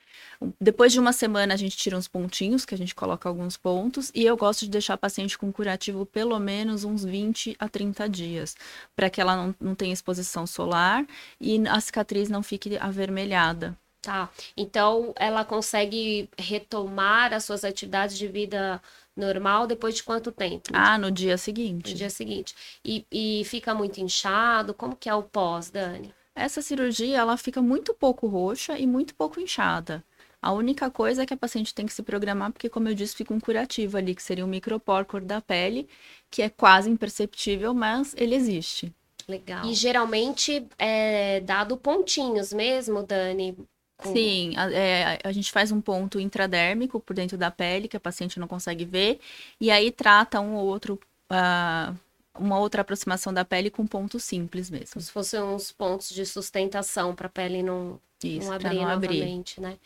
Depois 0.61 0.93
de 0.93 1.01
uma 1.01 1.13
semana, 1.13 1.55
a 1.55 1.57
gente 1.57 1.77
tira 1.77 1.97
uns 1.97 2.09
pontinhos, 2.09 2.65
que 2.65 2.75
a 2.75 2.79
gente 2.79 2.95
coloca 2.95 3.29
alguns 3.29 3.57
pontos, 3.57 4.11
e 4.15 4.25
eu 4.25 4.37
gosto 4.37 4.61
de 4.65 4.71
deixar 4.71 4.95
a 4.95 4.99
paciente 4.99 5.39
com 5.39 5.53
curativo 5.53 6.05
pelo 6.07 6.39
menos 6.39 6.85
uns 6.85 7.05
20 7.05 7.57
a 7.59 7.69
30 7.69 8.09
dias, 8.09 8.57
para 8.97 9.11
que 9.11 9.21
ela 9.21 9.37
não, 9.37 9.55
não 9.61 9.75
tenha 9.75 9.93
exposição 9.93 10.47
solar 10.47 11.07
e 11.41 11.67
a 11.69 11.81
cicatriz 11.81 12.29
não 12.29 12.43
fique 12.43 12.77
avermelhada. 12.79 13.77
Tá. 14.01 14.31
Então, 14.57 15.13
ela 15.17 15.45
consegue 15.45 16.31
retomar 16.39 17.33
as 17.33 17.45
suas 17.45 17.65
atividades 17.65 18.17
de 18.17 18.29
vida 18.29 18.81
normal 19.17 19.67
depois 19.67 19.97
de 19.97 20.03
quanto 20.05 20.31
tempo? 20.33 20.73
Ah, 20.73 20.97
no 20.97 21.11
dia 21.11 21.37
No 21.37 21.39
seguinte. 21.39 21.95
dia 21.95 22.11
seguinte. 22.11 22.55
E, 22.85 23.05
e 23.11 23.45
fica 23.45 23.75
muito 23.75 23.99
inchado? 24.01 24.73
Como 24.75 24.97
que 24.97 25.09
é 25.09 25.15
o 25.15 25.23
pós, 25.23 25.71
Dani? 25.71 26.15
Essa 26.39 26.63
cirurgia, 26.63 27.19
ela 27.19 27.37
fica 27.37 27.61
muito 27.61 27.93
pouco 27.95 28.27
roxa 28.27 28.79
e 28.79 28.87
muito 28.87 29.15
pouco 29.15 29.41
inchada. 29.41 30.05
A 30.41 30.53
única 30.53 30.89
coisa 30.91 31.23
é 31.23 31.27
que 31.27 31.35
a 31.35 31.37
paciente 31.37 31.75
tem 31.75 31.85
que 31.85 31.93
se 31.93 32.03
programar, 32.03 32.53
porque, 32.53 32.69
como 32.69 32.89
eu 32.89 32.95
disse, 32.95 33.17
fica 33.17 33.35
um 33.35 33.41
curativo 33.41 33.97
ali, 33.97 34.15
que 34.15 34.23
seria 34.23 34.45
um 34.45 34.49
micropórcor 34.49 35.21
da 35.25 35.41
pele, 35.41 35.89
que 36.31 36.43
é 36.43 36.49
quase 36.49 36.89
imperceptível, 36.89 37.75
mas 37.75 38.15
ele 38.17 38.37
existe. 38.37 38.93
Legal. 39.27 39.67
E 39.67 39.75
geralmente 39.75 40.67
é 40.79 41.41
dado 41.41 41.77
pontinhos 41.77 42.53
mesmo, 42.53 43.03
Dani. 43.03 43.57
Com- 43.99 44.13
Sim, 44.13 44.55
a, 44.57 44.71
é, 44.73 45.19
a 45.25 45.33
gente 45.33 45.51
faz 45.51 45.73
um 45.73 45.81
ponto 45.81 46.21
intradérmico 46.21 47.01
por 47.01 47.15
dentro 47.15 47.37
da 47.37 47.51
pele, 47.51 47.89
que 47.89 47.97
a 47.97 48.01
paciente 48.01 48.39
não 48.39 48.47
consegue 48.47 48.85
ver, 48.85 49.19
e 49.61 49.73
aí 49.73 49.91
trata 49.91 50.41
um 50.41 50.55
ou 50.55 50.67
outro, 50.67 50.99
ah, 51.29 51.93
uma 52.39 52.59
outra 52.59 52.83
aproximação 52.83 53.33
da 53.33 53.45
pele 53.45 53.71
com 53.71 53.87
ponto 53.87 54.19
simples 54.21 54.71
mesmo. 54.71 54.95
Como 54.95 55.03
se 55.03 55.13
fossem 55.13 55.41
uns 55.41 55.73
pontos 55.73 56.09
de 56.11 56.25
sustentação 56.25 57.15
para 57.15 57.27
a 57.27 57.31
pele 57.31 57.63
não, 57.63 58.01
Isso, 58.23 58.47
não 58.47 58.55
abrir 58.55 58.75
não 58.77 58.89
abrir. 58.89 59.19
novamente, 59.19 59.61
né? 59.61 59.79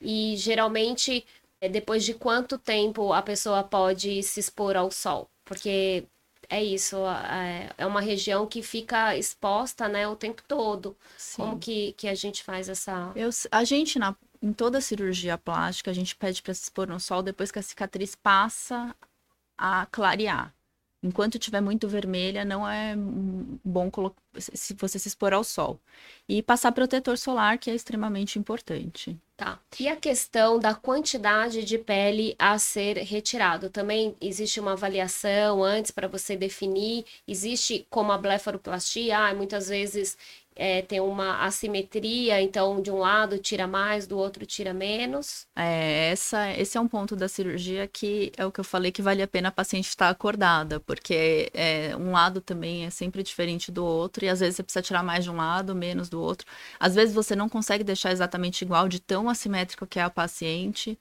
E 0.00 0.36
geralmente, 0.36 1.24
é, 1.60 1.68
depois 1.68 2.04
de 2.04 2.14
quanto 2.14 2.58
tempo 2.58 3.12
a 3.12 3.22
pessoa 3.22 3.62
pode 3.64 4.22
se 4.22 4.40
expor 4.40 4.76
ao 4.76 4.90
sol? 4.90 5.28
Porque 5.44 6.04
é 6.48 6.62
isso, 6.62 6.96
é, 7.06 7.70
é 7.78 7.86
uma 7.86 8.00
região 8.00 8.46
que 8.46 8.62
fica 8.62 9.16
exposta, 9.16 9.88
né, 9.88 10.06
o 10.06 10.16
tempo 10.16 10.42
todo. 10.46 10.96
Sim. 11.16 11.42
Como 11.42 11.58
que, 11.58 11.92
que 11.94 12.08
a 12.08 12.14
gente 12.14 12.42
faz 12.42 12.68
essa. 12.68 13.12
Eu, 13.16 13.30
a 13.50 13.64
gente, 13.64 13.98
na, 13.98 14.14
em 14.42 14.52
toda 14.52 14.80
cirurgia 14.80 15.36
plástica, 15.38 15.90
a 15.90 15.94
gente 15.94 16.14
pede 16.14 16.42
para 16.42 16.54
se 16.54 16.64
expor 16.64 16.86
no 16.88 17.00
sol 17.00 17.22
depois 17.22 17.50
que 17.50 17.58
a 17.58 17.62
cicatriz 17.62 18.14
passa 18.14 18.94
a 19.58 19.86
clarear. 19.86 20.54
Enquanto 21.06 21.36
estiver 21.36 21.60
muito 21.60 21.88
vermelha, 21.88 22.44
não 22.44 22.68
é 22.68 22.94
bom 23.64 23.90
se 24.38 24.74
você 24.74 24.98
se 24.98 25.08
expor 25.08 25.32
ao 25.32 25.44
sol. 25.44 25.80
E 26.28 26.42
passar 26.42 26.72
protetor 26.72 27.16
solar, 27.16 27.58
que 27.58 27.70
é 27.70 27.74
extremamente 27.74 28.38
importante. 28.38 29.16
Tá. 29.36 29.60
E 29.78 29.86
a 29.86 29.94
questão 29.96 30.58
da 30.58 30.74
quantidade 30.74 31.62
de 31.62 31.76
pele 31.76 32.34
a 32.38 32.58
ser 32.58 32.96
retirado? 32.96 33.68
Também 33.68 34.16
existe 34.18 34.58
uma 34.58 34.72
avaliação 34.72 35.62
antes 35.62 35.90
para 35.90 36.08
você 36.08 36.34
definir? 36.36 37.04
Existe 37.28 37.86
como 37.90 38.12
a 38.12 38.18
blefaroplastia? 38.18 39.18
Ah, 39.18 39.34
muitas 39.34 39.68
vezes 39.68 40.16
é, 40.56 40.80
tem 40.80 41.00
uma 41.00 41.44
assimetria, 41.44 42.40
então 42.40 42.80
de 42.80 42.90
um 42.90 42.96
lado 42.96 43.38
tira 43.38 43.66
mais, 43.66 44.06
do 44.06 44.16
outro 44.16 44.46
tira 44.46 44.72
menos. 44.72 45.46
É, 45.54 46.10
essa, 46.10 46.50
esse 46.52 46.78
é 46.78 46.80
um 46.80 46.88
ponto 46.88 47.14
da 47.14 47.28
cirurgia 47.28 47.86
que 47.86 48.32
é 48.36 48.46
o 48.46 48.50
que 48.50 48.60
eu 48.60 48.64
falei 48.64 48.90
que 48.90 49.02
vale 49.02 49.22
a 49.22 49.28
pena 49.28 49.48
a 49.48 49.52
paciente 49.52 49.88
estar 49.88 50.08
acordada, 50.08 50.80
porque 50.80 51.50
é, 51.52 51.94
um 51.96 52.10
lado 52.12 52.40
também 52.40 52.86
é 52.86 52.90
sempre 52.90 53.22
diferente 53.22 53.70
do 53.70 53.84
outro, 53.84 54.24
e 54.24 54.28
às 54.28 54.40
vezes 54.40 54.56
você 54.56 54.62
precisa 54.62 54.82
tirar 54.82 55.02
mais 55.02 55.24
de 55.24 55.30
um 55.30 55.36
lado, 55.36 55.74
menos 55.74 56.08
do 56.08 56.20
outro. 56.20 56.46
Às 56.80 56.94
vezes 56.94 57.14
você 57.14 57.36
não 57.36 57.48
consegue 57.48 57.84
deixar 57.84 58.10
exatamente 58.10 58.62
igual 58.62 58.88
de 58.88 58.98
tão 59.00 59.28
assimétrico 59.28 59.86
que 59.86 59.98
é 59.98 60.02
a 60.02 60.10
paciente, 60.10 60.98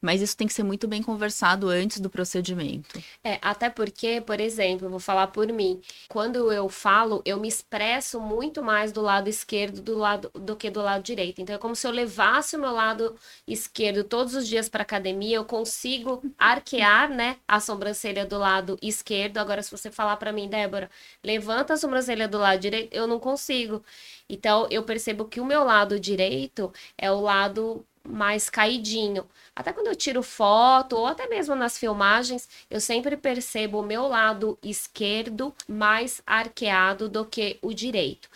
mas 0.00 0.22
isso 0.22 0.36
tem 0.36 0.46
que 0.46 0.52
ser 0.52 0.62
muito 0.62 0.86
bem 0.86 1.02
conversado 1.02 1.68
antes 1.68 2.00
do 2.00 2.08
procedimento. 2.08 3.02
É, 3.22 3.38
até 3.42 3.68
porque, 3.68 4.20
por 4.20 4.40
exemplo, 4.40 4.88
vou 4.88 5.00
falar 5.00 5.28
por 5.28 5.46
mim. 5.48 5.80
Quando 6.08 6.52
eu 6.52 6.68
falo, 6.68 7.20
eu 7.24 7.38
me 7.38 7.48
expresso 7.48 8.20
muito 8.20 8.62
mais 8.62 8.92
do 8.92 9.00
lado 9.00 9.28
esquerdo 9.28 9.80
do, 9.82 9.96
lado, 9.98 10.30
do 10.34 10.56
que 10.56 10.70
do 10.70 10.80
lado 10.80 11.02
direito. 11.02 11.40
Então 11.40 11.54
é 11.54 11.58
como 11.58 11.74
se 11.74 11.86
eu 11.86 11.90
levasse 11.90 12.56
o 12.56 12.60
meu 12.60 12.72
lado 12.72 13.16
esquerdo 13.46 14.04
todos 14.04 14.34
os 14.34 14.46
dias 14.46 14.68
para 14.68 14.82
academia, 14.82 15.36
eu 15.36 15.44
consigo 15.44 16.22
arquear, 16.38 17.10
né, 17.10 17.36
a 17.46 17.60
sobrancelha 17.60 18.24
do 18.24 18.38
lado 18.38 18.78
esquerdo. 18.80 19.38
Agora, 19.38 19.62
se 19.62 19.70
você 19.70 19.90
falar 19.90 20.16
para 20.16 20.32
mim, 20.32 20.48
Débora, 20.48 20.90
levanta 21.24 21.74
a 21.74 21.76
sobrancelha 21.76 22.28
do 22.28 22.38
lado 22.38 22.60
direito, 22.60 22.94
eu 22.94 23.06
não 23.06 23.18
consigo. 23.18 23.82
Então 24.28 24.66
eu 24.70 24.82
percebo 24.82 25.24
que 25.24 25.40
o 25.40 25.44
meu 25.44 25.64
lado 25.64 25.98
direito 25.98 26.72
é 26.96 27.10
o 27.10 27.20
lado 27.20 27.84
mais 28.06 28.48
caidinho. 28.50 29.26
Até 29.54 29.72
quando 29.72 29.88
eu 29.88 29.96
tiro 29.96 30.22
foto, 30.22 30.96
ou 30.96 31.06
até 31.06 31.26
mesmo 31.26 31.54
nas 31.54 31.78
filmagens, 31.78 32.48
eu 32.70 32.80
sempre 32.80 33.16
percebo 33.16 33.80
o 33.80 33.86
meu 33.86 34.06
lado 34.08 34.58
esquerdo 34.62 35.54
mais 35.68 36.22
arqueado 36.26 37.08
do 37.08 37.24
que 37.24 37.58
o 37.62 37.72
direito. 37.72 38.28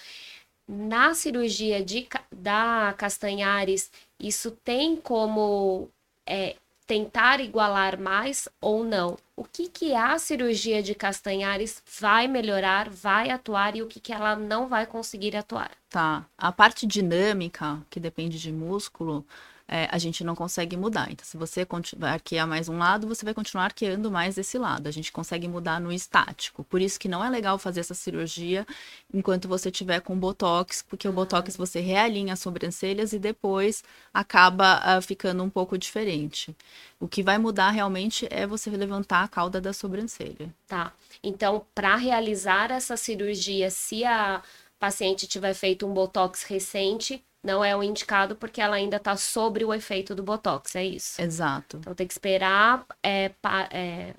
Na 0.69 1.15
cirurgia 1.15 1.85
de, 1.85 2.09
da 2.31 2.95
Castanhares, 2.97 3.91
isso 4.19 4.51
tem 4.51 4.97
como 4.97 5.91
é, 6.27 6.57
tentar 6.87 7.41
igualar 7.41 7.99
mais 7.99 8.49
ou 8.61 8.85
não? 8.85 9.17
O 9.37 9.45
que, 9.45 9.69
que 9.69 9.95
a 9.95 10.19
cirurgia 10.19 10.83
de 10.83 10.95
Castanhares 10.95 11.83
vai 12.01 12.29
melhorar, 12.29 12.91
vai 12.91 13.31
atuar 13.31 13.77
e 13.77 13.83
o 13.83 13.87
que, 13.87 13.99
que 13.99 14.13
ela 14.13 14.37
não 14.37 14.69
vai 14.69 14.87
conseguir 14.87 15.37
atuar? 15.37 15.71
Tá. 15.89 16.27
A 16.37 16.53
parte 16.53 16.87
dinâmica, 16.87 17.81
que 17.89 17.99
depende 17.99 18.39
de 18.39 18.53
músculo, 18.53 19.27
é, 19.73 19.89
a 19.91 19.97
gente 19.97 20.23
não 20.23 20.35
consegue 20.35 20.77
mudar. 20.77 21.11
Então, 21.11 21.25
se 21.25 21.39
você 21.39 21.67
arquear 22.03 22.47
mais 22.47 22.69
um 22.69 22.77
lado, 22.77 23.09
você 23.09 23.25
vai 23.25 23.33
continuar 23.33 23.65
arqueando 23.65 24.11
mais 24.11 24.35
desse 24.35 24.59
lado. 24.59 24.87
A 24.87 24.91
gente 24.91 25.11
consegue 25.11 25.49
mudar 25.49 25.81
no 25.81 25.91
estático. 25.91 26.63
Por 26.65 26.83
isso 26.83 27.01
que 27.01 27.09
não 27.09 27.25
é 27.25 27.31
legal 27.31 27.59
fazer 27.59 27.81
essa 27.81 27.95
cirurgia 27.95 28.67
enquanto 29.15 29.49
você 29.49 29.71
tiver 29.71 30.01
com 30.01 30.15
botox, 30.15 30.85
porque 30.87 31.09
o 31.09 31.13
botox 31.13 31.57
você 31.57 31.81
realinha 31.81 32.35
as 32.35 32.41
sobrancelhas 32.41 33.15
e 33.15 33.19
depois 33.19 33.83
acaba 34.13 34.79
ah, 34.83 35.01
ficando 35.01 35.43
um 35.43 35.49
pouco 35.49 35.79
diferente. 35.79 36.55
O 37.01 37.09
que 37.09 37.23
vai 37.23 37.39
mudar 37.39 37.71
realmente 37.71 38.29
é 38.31 38.47
você 38.47 38.69
levantar 38.69 39.25
a 39.25 39.29
cauda 39.29 39.59
da 39.59 39.73
sobrancelha. 39.73 40.55
Tá. 40.69 40.93
Então, 41.23 41.65
para 41.75 41.97
realizar 41.97 42.71
essa 42.71 42.95
cirurgia, 42.95 43.71
se 43.71 44.05
a 44.05 44.43
paciente 44.79 45.27
tiver 45.27 45.55
feito 45.55 45.87
um 45.87 45.95
botox 45.95 46.43
recente, 46.43 47.25
não 47.43 47.65
é 47.65 47.77
o 47.77 47.83
indicado 47.83 48.37
porque 48.37 48.61
ela 48.61 48.77
ainda 48.77 48.97
está 48.99 49.17
sobre 49.17 49.65
o 49.65 49.73
efeito 49.75 50.15
do 50.15 50.23
botox, 50.23 50.75
é 50.77 50.85
isso? 50.85 51.21
Exato. 51.21 51.79
Então 51.79 51.95
tem 51.95 52.07
que 52.07 52.13
esperar 52.13 52.87
é, 53.03 53.31
pa- 53.31 53.69
é, 53.73 54.15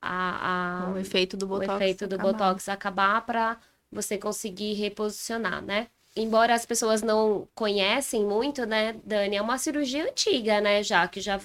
a, 0.00 0.88
a- 0.88 0.90
O 0.92 0.98
efeito 0.98 1.36
do 1.36 1.46
o 1.46 1.48
botox. 1.48 1.74
efeito 1.74 2.06
do 2.06 2.14
acabar. 2.16 2.32
botox 2.32 2.68
acabar 2.68 3.24
para 3.26 3.58
você 3.90 4.18
conseguir 4.18 4.74
reposicionar, 4.74 5.62
né? 5.62 5.88
Embora 6.14 6.54
as 6.54 6.66
pessoas 6.66 7.02
não 7.02 7.48
conhecem 7.54 8.24
muito, 8.24 8.66
né, 8.66 8.94
Dani, 9.04 9.36
é 9.36 9.42
uma 9.42 9.56
cirurgia 9.56 10.04
antiga, 10.04 10.60
né, 10.60 10.82
já 10.82 11.08
que 11.08 11.20
já 11.22 11.40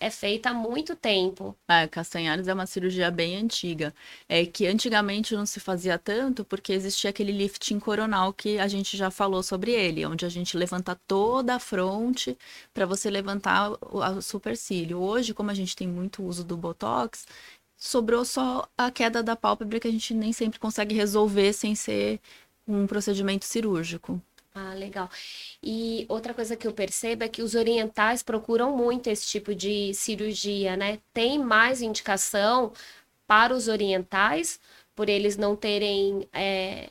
é 0.00 0.10
feita 0.10 0.50
há 0.50 0.54
muito 0.54 0.96
tempo. 0.96 1.56
É, 1.68 1.86
Castanhares 1.86 2.48
é 2.48 2.54
uma 2.54 2.66
cirurgia 2.66 3.10
bem 3.10 3.36
antiga. 3.36 3.94
É 4.28 4.44
que 4.44 4.66
antigamente 4.66 5.34
não 5.34 5.46
se 5.46 5.60
fazia 5.60 5.98
tanto 5.98 6.44
porque 6.44 6.72
existia 6.72 7.10
aquele 7.10 7.32
lifting 7.32 7.78
coronal 7.78 8.32
que 8.32 8.58
a 8.58 8.68
gente 8.68 8.96
já 8.96 9.10
falou 9.10 9.42
sobre 9.42 9.72
ele, 9.72 10.04
onde 10.04 10.24
a 10.26 10.28
gente 10.28 10.56
levanta 10.56 10.94
toda 11.06 11.54
a 11.54 11.58
fronte 11.58 12.36
para 12.72 12.86
você 12.86 13.10
levantar 13.10 13.70
o 13.72 14.04
o 14.04 14.22
supercílio. 14.22 14.98
Hoje, 15.00 15.32
como 15.34 15.50
a 15.50 15.54
gente 15.54 15.74
tem 15.74 15.88
muito 15.88 16.22
uso 16.22 16.44
do 16.44 16.56
botox, 16.56 17.26
sobrou 17.76 18.24
só 18.24 18.68
a 18.76 18.90
queda 18.90 19.22
da 19.22 19.36
pálpebra 19.36 19.80
que 19.80 19.88
a 19.88 19.90
gente 19.90 20.14
nem 20.14 20.32
sempre 20.32 20.58
consegue 20.58 20.94
resolver 20.94 21.52
sem 21.52 21.74
ser 21.74 22.20
um 22.66 22.86
procedimento 22.86 23.44
cirúrgico. 23.44 24.20
Ah, 24.56 24.72
legal. 24.74 25.08
E 25.62 26.06
outra 26.08 26.32
coisa 26.32 26.56
que 26.56 26.66
eu 26.66 26.72
percebo 26.72 27.24
é 27.24 27.28
que 27.28 27.42
os 27.42 27.54
orientais 27.56 28.22
procuram 28.22 28.76
muito 28.76 29.08
esse 29.08 29.26
tipo 29.26 29.52
de 29.54 29.92
cirurgia, 29.94 30.76
né? 30.76 31.00
Tem 31.12 31.38
mais 31.40 31.82
indicação 31.82 32.72
para 33.26 33.54
os 33.54 33.68
orientais, 33.68 34.60
por 34.94 35.08
eles 35.08 35.36
não 35.36 35.56
terem 35.56 36.28
é, 36.32 36.90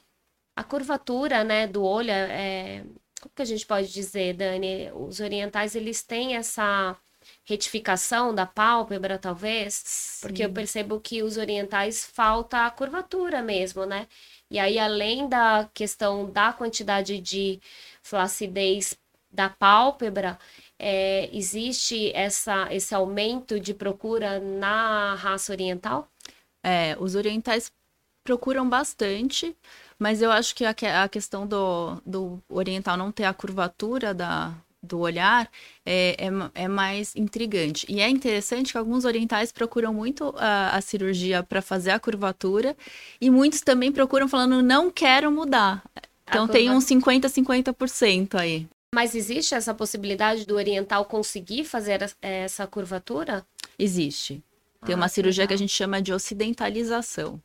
a 0.56 0.64
curvatura, 0.64 1.44
né, 1.44 1.68
do 1.68 1.84
olho. 1.84 2.12
É, 2.12 2.84
como 3.22 3.34
que 3.36 3.42
a 3.44 3.46
gente 3.46 3.66
pode 3.66 3.92
dizer, 3.94 4.36
Dani? 4.36 4.92
Os 4.94 5.20
orientais, 5.22 5.76
eles 5.76 6.04
têm 6.04 6.36
essa 6.38 6.98
retificação 7.46 8.34
da 8.36 8.46
pálpebra, 8.46 9.18
talvez, 9.20 10.18
porque 10.22 10.44
eu 10.44 10.50
Sim. 10.50 10.54
percebo 10.54 11.00
que 11.00 11.24
os 11.24 11.38
orientais 11.38 12.06
falta 12.06 12.66
a 12.66 12.72
curvatura 12.72 13.42
mesmo, 13.42 13.86
né? 13.86 14.08
E 14.54 14.60
aí, 14.60 14.78
além 14.78 15.28
da 15.28 15.68
questão 15.74 16.30
da 16.30 16.54
quantidade 16.54 17.20
de 17.20 17.60
flacidez 18.04 18.96
da 19.32 19.50
pálpebra, 19.50 20.38
é, 20.78 21.28
existe 21.36 22.12
essa, 22.14 22.72
esse 22.72 22.94
aumento 22.94 23.60
de 23.60 23.74
procura 23.74 24.40
na 24.40 25.16
raça 25.16 25.52
oriental? 25.52 26.08
É, 26.64 26.96
os 27.00 27.16
orientais 27.16 27.72
procuram 28.24 28.70
bastante, 28.70 29.58
mas 29.98 30.22
eu 30.22 30.32
acho 30.32 30.54
que 30.54 30.64
a, 30.66 30.76
a 31.04 31.10
questão 31.10 31.48
do, 31.48 32.00
do 32.06 32.40
oriental 32.48 32.96
não 32.96 33.12
ter 33.12 33.24
a 33.24 33.34
curvatura 33.34 34.14
da, 34.14 34.54
do 34.84 35.00
olhar 35.00 35.50
é, 35.86 36.18
é, 36.20 36.64
é 36.66 36.68
mais 36.68 37.16
intrigante. 37.16 37.86
E 37.90 38.02
é 38.02 38.10
interessante 38.10 38.72
que 38.74 38.78
alguns 38.78 39.06
orientais 39.06 39.52
procuram 39.52 39.94
muito 39.94 40.34
a, 40.38 40.76
a 40.76 40.82
cirurgia 40.82 41.42
para 41.42 41.62
fazer 41.62 41.92
a 41.92 42.00
curvatura, 42.00 42.76
e 43.22 43.30
muitos 43.30 43.62
também 43.62 43.92
procuram 43.92 44.28
falando, 44.28 44.62
não 44.62 44.92
quero 44.92 45.32
mudar. 45.32 45.84
Então 46.28 46.48
tem 46.48 46.70
uns 46.70 46.84
50-50% 46.86 48.36
aí. 48.36 48.68
Mas 48.94 49.16
existe 49.16 49.56
essa 49.56 49.74
possibilidade 49.74 50.46
do 50.46 50.56
oriental 50.56 51.06
conseguir 51.06 51.64
fazer 51.64 52.02
es- 52.04 52.16
essa 52.22 52.68
curvatura? 52.68 53.46
Existe. 53.78 54.44
Tem 54.86 54.94
Ah, 54.94 54.98
uma 54.98 55.08
cirurgia 55.08 55.48
que 55.48 55.54
a 55.54 55.56
legal. 55.56 55.58
gente 55.58 55.74
chama 55.74 56.02
de 56.02 56.14
ocidentalização. 56.14 57.42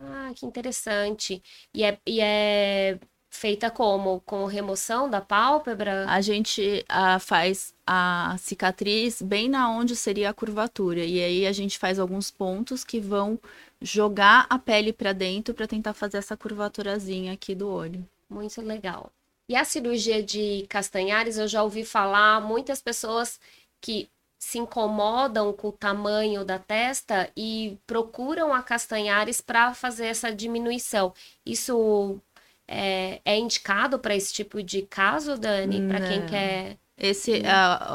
Ah, 0.00 0.32
que 0.34 0.46
interessante. 0.46 1.42
E 1.74 1.82
é, 1.84 1.98
e 2.06 2.20
é 2.20 2.98
feita 3.36 3.70
como? 3.70 4.20
Com 4.26 4.46
remoção 4.46 5.08
da 5.08 5.20
pálpebra? 5.20 6.06
A 6.08 6.20
gente 6.20 6.84
ah, 6.88 7.18
faz 7.18 7.74
a 7.86 8.36
cicatriz 8.38 9.22
bem 9.22 9.48
na 9.48 9.70
onde 9.70 9.94
seria 9.94 10.30
a 10.30 10.34
curvatura. 10.34 11.04
E 11.04 11.22
aí 11.22 11.46
a 11.46 11.52
gente 11.52 11.78
faz 11.78 11.98
alguns 11.98 12.30
pontos 12.30 12.84
que 12.84 12.98
vão 12.98 13.38
jogar 13.80 14.46
a 14.48 14.58
pele 14.58 14.92
para 14.92 15.12
dentro 15.12 15.54
para 15.54 15.66
tentar 15.66 15.92
fazer 15.92 16.18
essa 16.18 16.36
curvaturazinha 16.36 17.32
aqui 17.32 17.54
do 17.54 17.68
olho. 17.68 18.04
Muito 18.28 18.60
legal. 18.60 19.12
E 19.48 19.54
a 19.54 19.64
cirurgia 19.64 20.22
de 20.22 20.66
Castanhares, 20.68 21.38
eu 21.38 21.46
já 21.46 21.62
ouvi 21.62 21.84
falar 21.84 22.40
muitas 22.40 22.82
pessoas 22.82 23.38
que 23.80 24.08
se 24.38 24.58
incomodam 24.58 25.52
com 25.52 25.68
o 25.68 25.72
tamanho 25.72 26.44
da 26.44 26.58
testa 26.58 27.30
e 27.36 27.78
procuram 27.86 28.52
a 28.52 28.62
Castanhares 28.62 29.40
para 29.40 29.72
fazer 29.74 30.06
essa 30.06 30.32
diminuição. 30.32 31.12
Isso 31.44 32.20
é, 32.68 33.20
é 33.24 33.38
indicado 33.38 33.98
para 33.98 34.14
esse 34.14 34.32
tipo 34.32 34.62
de 34.62 34.82
caso, 34.82 35.38
Dani? 35.38 35.82
Para 35.82 36.00
quem 36.00 36.24
quer 36.26 36.78
esse, 36.98 37.42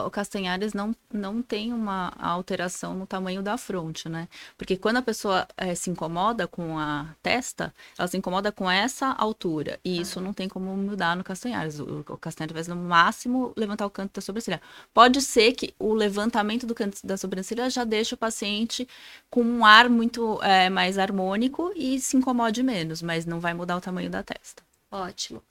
o 0.05 0.11
Castanhares 0.11 0.73
não, 0.73 0.95
não 1.11 1.41
tem 1.41 1.73
uma 1.73 2.13
alteração 2.19 2.93
no 2.93 3.07
tamanho 3.07 3.41
da 3.41 3.57
fronte, 3.57 4.07
né? 4.07 4.27
Porque 4.55 4.77
quando 4.77 4.97
a 4.97 5.01
pessoa 5.01 5.47
é, 5.57 5.73
se 5.73 5.89
incomoda 5.89 6.47
com 6.47 6.77
a 6.77 7.07
testa, 7.21 7.73
ela 7.97 8.07
se 8.07 8.15
incomoda 8.15 8.51
com 8.51 8.69
essa 8.69 9.07
altura. 9.13 9.79
E 9.83 9.97
ah. 9.97 10.01
isso 10.03 10.21
não 10.21 10.33
tem 10.33 10.47
como 10.47 10.77
mudar 10.77 11.15
no 11.15 11.23
Castanhares. 11.23 11.79
O, 11.79 12.05
o 12.07 12.17
Castanhares 12.17 12.67
vai, 12.67 12.75
no 12.75 12.83
máximo, 12.83 13.53
levantar 13.57 13.87
o 13.87 13.89
canto 13.89 14.13
da 14.13 14.21
sobrancelha. 14.21 14.61
Pode 14.93 15.19
ser 15.21 15.53
que 15.53 15.73
o 15.79 15.95
levantamento 15.95 16.67
do 16.67 16.75
canto 16.75 16.99
da 17.03 17.17
sobrancelha 17.17 17.71
já 17.71 17.83
deixe 17.83 18.13
o 18.13 18.17
paciente 18.17 18.87
com 19.31 19.41
um 19.41 19.65
ar 19.65 19.89
muito 19.89 20.39
é, 20.43 20.69
mais 20.69 20.99
harmônico 20.99 21.71
e 21.75 21.99
se 21.99 22.17
incomode 22.17 22.61
menos, 22.61 23.01
mas 23.01 23.25
não 23.25 23.39
vai 23.39 23.55
mudar 23.55 23.77
o 23.77 23.81
tamanho 23.81 24.11
da 24.11 24.21
testa. 24.21 24.61
Ótimo. 24.91 25.41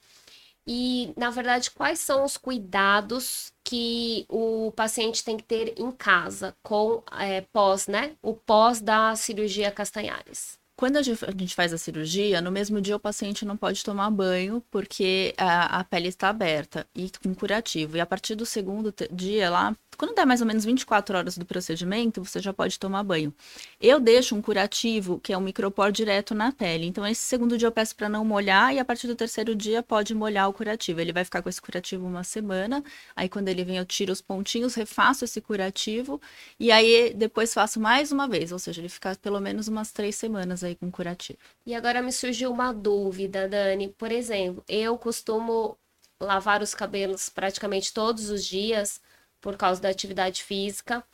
E, 0.67 1.13
na 1.17 1.31
verdade, 1.31 1.71
quais 1.71 1.99
são 1.99 2.25
os 2.25 2.37
cuidados 2.37 3.53
que 3.65 4.27
o 4.29 4.73
paciente 4.73 5.25
tem 5.25 5.37
que 5.37 5.45
ter 5.45 5.75
em 5.79 5.91
casa 5.91 6.55
com 6.63 7.03
é, 7.19 7.41
pós, 7.53 7.87
né? 7.87 8.13
O 8.23 8.35
pós 8.35 8.81
da 8.81 9.15
cirurgia 9.17 9.71
Castanhares. 9.71 10.59
Quando 10.81 10.97
a 10.97 11.03
gente 11.03 11.55
faz 11.55 11.75
a 11.75 11.79
cirurgia, 11.79 12.41
no 12.41 12.51
mesmo 12.51 12.81
dia 12.81 12.97
o 12.97 13.01
paciente 13.01 13.45
não 13.45 13.55
pode 13.55 13.85
tomar 13.85 14.11
banho 14.11 14.65
porque 14.71 15.35
a, 15.37 15.81
a 15.81 15.85
pele 15.85 16.09
está 16.09 16.31
aberta 16.31 16.87
e 16.95 17.11
com 17.23 17.35
curativo. 17.35 17.99
E 17.99 18.01
a 18.01 18.07
partir 18.07 18.35
do 18.35 18.47
segundo 18.47 18.91
dia 19.13 19.51
lá, 19.51 19.77
quando 20.01 20.15
der 20.15 20.25
mais 20.25 20.41
ou 20.41 20.47
menos 20.47 20.65
24 20.65 21.15
horas 21.15 21.37
do 21.37 21.45
procedimento, 21.45 22.25
você 22.25 22.41
já 22.41 22.55
pode 22.55 22.79
tomar 22.79 23.03
banho. 23.03 23.35
Eu 23.79 24.01
deixo 24.01 24.35
um 24.35 24.41
curativo, 24.41 25.21
que 25.21 25.31
é 25.31 25.37
um 25.37 25.43
micropor 25.43 25.93
direto 25.93 26.35
na 26.35 26.51
pele. 26.51 26.87
Então, 26.87 27.07
esse 27.07 27.21
segundo 27.21 27.59
dia 27.59 27.69
eu 27.69 27.73
peço 27.73 27.95
para 27.95 28.09
não 28.09 28.25
molhar 28.25 28.75
e 28.75 28.79
a 28.79 28.85
partir 28.85 29.07
do 29.07 29.15
terceiro 29.15 29.55
dia 29.55 29.83
pode 29.83 30.15
molhar 30.15 30.49
o 30.49 30.55
curativo. 30.55 31.03
Ele 31.03 31.13
vai 31.13 31.23
ficar 31.23 31.43
com 31.43 31.51
esse 31.51 31.61
curativo 31.61 32.07
uma 32.07 32.25
semana. 32.25 32.83
Aí, 33.15 33.29
quando 33.29 33.49
ele 33.49 33.63
vem, 33.63 33.77
eu 33.77 33.85
tiro 33.85 34.11
os 34.11 34.23
pontinhos, 34.23 34.75
refaço 34.75 35.27
esse 35.27 35.39
curativo 35.39 36.19
e 36.59 36.73
aí 36.73 37.13
depois 37.13 37.53
faço 37.53 37.79
mais 37.79 38.11
uma 38.11 38.27
vez. 38.27 38.53
Ou 38.53 38.59
seja, 38.59 38.81
ele 38.81 38.89
fica 38.89 39.15
pelo 39.17 39.39
menos 39.39 39.69
umas 39.69 39.93
três 39.93 40.17
semanas 40.17 40.65
aí 40.65 40.77
com 40.77 40.91
curativo. 40.91 41.39
E 41.67 41.75
agora 41.75 42.01
me 42.01 42.11
surgiu 42.11 42.51
uma 42.51 42.73
dúvida, 42.73 43.47
Dani. 43.47 43.91
Por 43.99 44.11
exemplo, 44.11 44.65
eu 44.67 44.97
costumo 44.97 45.77
lavar 46.19 46.63
os 46.63 46.75
cabelos 46.75 47.29
praticamente 47.29 47.93
todos 47.93 48.31
os 48.31 48.47
dias 48.47 48.99
por 49.41 49.57
causa 49.57 49.81
da 49.81 49.89
atividade 49.89 50.43
física 50.43 51.05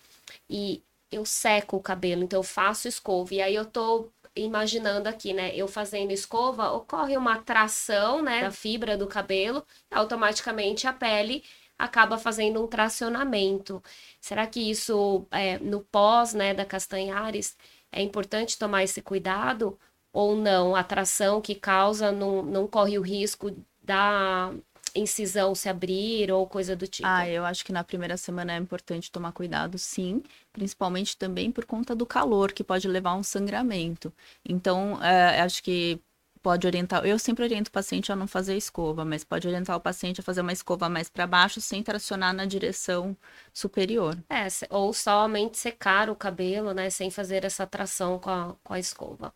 e 0.48 0.82
eu 1.10 1.24
seco 1.24 1.76
o 1.76 1.82
cabelo, 1.82 2.24
então 2.24 2.40
eu 2.40 2.44
faço 2.44 2.88
escova. 2.88 3.34
E 3.34 3.40
aí 3.40 3.54
eu 3.54 3.64
tô 3.64 4.10
imaginando 4.34 5.08
aqui, 5.08 5.32
né? 5.32 5.54
Eu 5.56 5.66
fazendo 5.68 6.12
escova, 6.12 6.70
ocorre 6.72 7.16
uma 7.16 7.38
tração, 7.38 8.22
né, 8.22 8.42
da 8.42 8.50
fibra 8.50 8.96
do 8.96 9.06
cabelo, 9.06 9.64
automaticamente 9.90 10.86
a 10.86 10.92
pele 10.92 11.42
acaba 11.78 12.18
fazendo 12.18 12.62
um 12.62 12.66
tracionamento. 12.66 13.82
Será 14.20 14.46
que 14.46 14.60
isso, 14.70 15.26
é, 15.30 15.58
no 15.58 15.80
pós, 15.80 16.34
né, 16.34 16.54
da 16.54 16.64
Castanhares, 16.64 17.56
é 17.92 18.02
importante 18.02 18.58
tomar 18.58 18.82
esse 18.84 19.02
cuidado? 19.02 19.78
Ou 20.12 20.34
não? 20.34 20.74
A 20.74 20.82
tração 20.82 21.40
que 21.40 21.54
causa 21.54 22.10
não, 22.12 22.42
não 22.42 22.66
corre 22.66 22.98
o 22.98 23.02
risco 23.02 23.54
da 23.82 24.52
incisão 24.96 25.54
se 25.54 25.68
abrir 25.68 26.30
ou 26.30 26.46
coisa 26.46 26.74
do 26.74 26.86
tipo? 26.86 27.06
Ah, 27.06 27.28
eu 27.28 27.44
acho 27.44 27.64
que 27.64 27.72
na 27.72 27.84
primeira 27.84 28.16
semana 28.16 28.54
é 28.54 28.56
importante 28.56 29.10
tomar 29.10 29.32
cuidado, 29.32 29.78
sim, 29.78 30.22
principalmente 30.52 31.16
também 31.16 31.50
por 31.50 31.64
conta 31.64 31.94
do 31.94 32.06
calor, 32.06 32.52
que 32.52 32.64
pode 32.64 32.88
levar 32.88 33.10
a 33.10 33.16
um 33.16 33.22
sangramento. 33.22 34.12
Então, 34.44 35.02
é, 35.02 35.40
acho 35.40 35.62
que 35.62 36.00
pode 36.42 36.66
orientar. 36.66 37.04
Eu 37.04 37.18
sempre 37.18 37.44
oriento 37.44 37.68
o 37.68 37.72
paciente 37.72 38.12
a 38.12 38.16
não 38.16 38.26
fazer 38.26 38.56
escova, 38.56 39.04
mas 39.04 39.24
pode 39.24 39.46
orientar 39.46 39.76
o 39.76 39.80
paciente 39.80 40.20
a 40.20 40.22
fazer 40.22 40.40
uma 40.40 40.52
escova 40.52 40.88
mais 40.88 41.08
para 41.08 41.26
baixo 41.26 41.60
sem 41.60 41.82
tracionar 41.82 42.34
na 42.34 42.44
direção 42.44 43.16
superior. 43.52 44.16
É, 44.28 44.46
ou 44.70 44.92
somente 44.92 45.58
secar 45.58 46.08
o 46.10 46.16
cabelo, 46.16 46.72
né, 46.72 46.90
sem 46.90 47.10
fazer 47.10 47.44
essa 47.44 47.66
tração 47.66 48.18
com 48.18 48.30
a, 48.30 48.54
com 48.62 48.74
a 48.74 48.78
escova. 48.78 49.32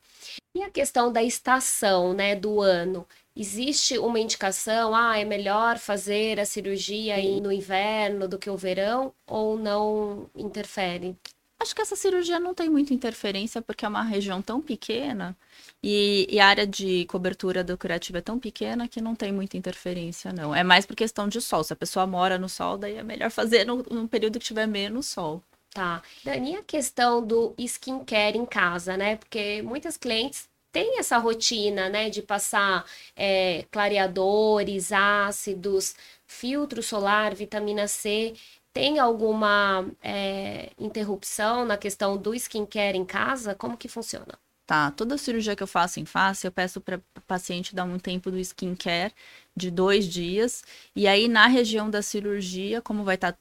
E 0.55 0.63
a 0.63 0.71
questão 0.71 1.13
da 1.13 1.23
estação, 1.23 2.13
né, 2.13 2.35
do 2.35 2.61
ano. 2.61 3.07
Existe 3.35 3.97
uma 3.99 4.19
indicação, 4.19 4.95
ah, 4.95 5.19
é 5.19 5.25
melhor 5.25 5.79
fazer 5.79 6.41
a 6.41 6.45
cirurgia 6.45 7.17
no 7.41 7.53
inverno 7.53 8.27
do 8.27 8.39
que 8.39 8.51
o 8.51 8.57
verão, 8.57 9.15
ou 9.27 9.57
não 9.57 10.29
interfere? 10.35 11.17
Acho 11.61 11.75
que 11.75 11.83
essa 11.83 11.95
cirurgia 11.95 12.41
não 12.41 12.55
tem 12.55 12.69
muita 12.71 12.95
interferência, 12.95 13.61
porque 13.61 13.85
é 13.85 13.89
uma 13.89 14.03
região 14.03 14.41
tão 14.41 14.61
pequena 14.61 15.37
e, 15.83 16.27
e, 16.31 16.39
a 16.39 16.47
área 16.47 16.67
de 16.67 17.07
cobertura 17.07 17.65
do 17.65 17.77
curativo 17.79 18.19
é 18.19 18.21
tão 18.21 18.39
pequena 18.39 18.87
que 18.87 19.01
não 19.01 19.15
tem 19.15 19.33
muita 19.33 19.57
interferência, 19.57 20.31
não. 20.33 20.55
É 20.55 20.63
mais 20.63 20.85
por 20.85 20.95
questão 20.95 21.27
de 21.27 21.41
sol. 21.41 21.65
Se 21.65 21.73
a 21.73 21.77
pessoa 21.77 22.07
mora 22.07 22.39
no 22.39 22.49
sol, 22.51 22.77
daí 22.77 22.97
é 22.97 23.03
melhor 23.03 23.31
fazer 23.33 23.65
no, 23.65 23.77
no 23.91 24.07
período 24.07 24.39
que 24.39 24.45
tiver 24.45 24.67
menos 24.67 25.07
sol. 25.07 25.43
Tá. 25.73 26.03
Dani, 26.25 26.57
a 26.57 26.63
questão 26.63 27.25
do 27.25 27.55
skincare 27.59 28.37
em 28.37 28.45
casa, 28.45 28.97
né? 28.97 29.17
Porque 29.17 29.63
muitas 29.63 29.97
clientes 29.97 30.49
têm 30.73 30.99
essa 30.99 31.17
rotina, 31.19 31.89
né? 31.89 32.11
De 32.11 32.21
passar 32.23 32.85
é, 33.17 33.65
clareadores, 33.71 34.93
ácidos, 34.93 35.95
filtro 36.27 36.83
solar, 36.83 37.35
vitamina 37.35 37.89
C. 37.89 38.35
Tem 38.73 38.99
alguma 38.99 39.87
é, 40.03 40.71
interrupção 40.79 41.65
na 41.65 41.77
questão 41.77 42.17
do 42.19 42.35
skincare 42.35 42.99
em 42.99 43.05
casa? 43.05 43.55
Como 43.55 43.77
que 43.77 43.89
funciona? 43.89 44.39
Tá? 44.71 44.93
Toda 44.93 45.19
cirurgia 45.19 45.57
que 45.57 45.65
eu 45.65 45.67
faço 45.67 45.99
em 45.99 46.05
face, 46.05 46.47
eu 46.47 46.53
peço 46.53 46.81
para 46.81 46.99
o 46.99 47.21
paciente 47.27 47.75
dar 47.75 47.83
um 47.83 47.99
tempo 47.99 48.31
do 48.31 48.39
skincare 48.39 49.13
de 49.57 49.69
dois 49.69 50.07
dias. 50.07 50.63
E 50.95 51.09
aí, 51.09 51.27
na 51.27 51.49
região 51.49 51.91
da 51.91 52.01
cirurgia, 52.03 52.81
como 52.81 53.03
vai 53.03 53.17
estar 53.17 53.33
tá 53.33 53.39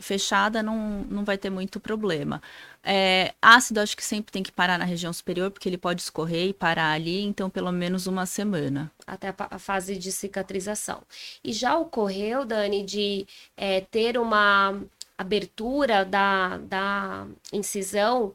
fechada, 0.00 0.64
não, 0.64 1.04
não 1.08 1.24
vai 1.24 1.38
ter 1.38 1.48
muito 1.48 1.78
problema. 1.78 2.42
É, 2.82 3.34
ácido, 3.40 3.78
acho 3.78 3.96
que 3.96 4.04
sempre 4.04 4.32
tem 4.32 4.42
que 4.42 4.50
parar 4.50 4.76
na 4.76 4.84
região 4.84 5.12
superior, 5.12 5.48
porque 5.52 5.68
ele 5.68 5.78
pode 5.78 6.02
escorrer 6.02 6.48
e 6.48 6.52
parar 6.52 6.90
ali, 6.90 7.22
então 7.22 7.48
pelo 7.48 7.70
menos 7.70 8.08
uma 8.08 8.26
semana. 8.26 8.90
Até 9.06 9.28
a, 9.28 9.34
a 9.50 9.58
fase 9.60 9.96
de 9.96 10.10
cicatrização. 10.10 11.02
E 11.44 11.52
já 11.52 11.78
ocorreu, 11.78 12.44
Dani, 12.44 12.82
de 12.82 13.28
é, 13.56 13.80
ter 13.80 14.18
uma 14.18 14.76
abertura 15.16 16.04
da, 16.04 16.58
da 16.58 17.28
incisão 17.52 18.34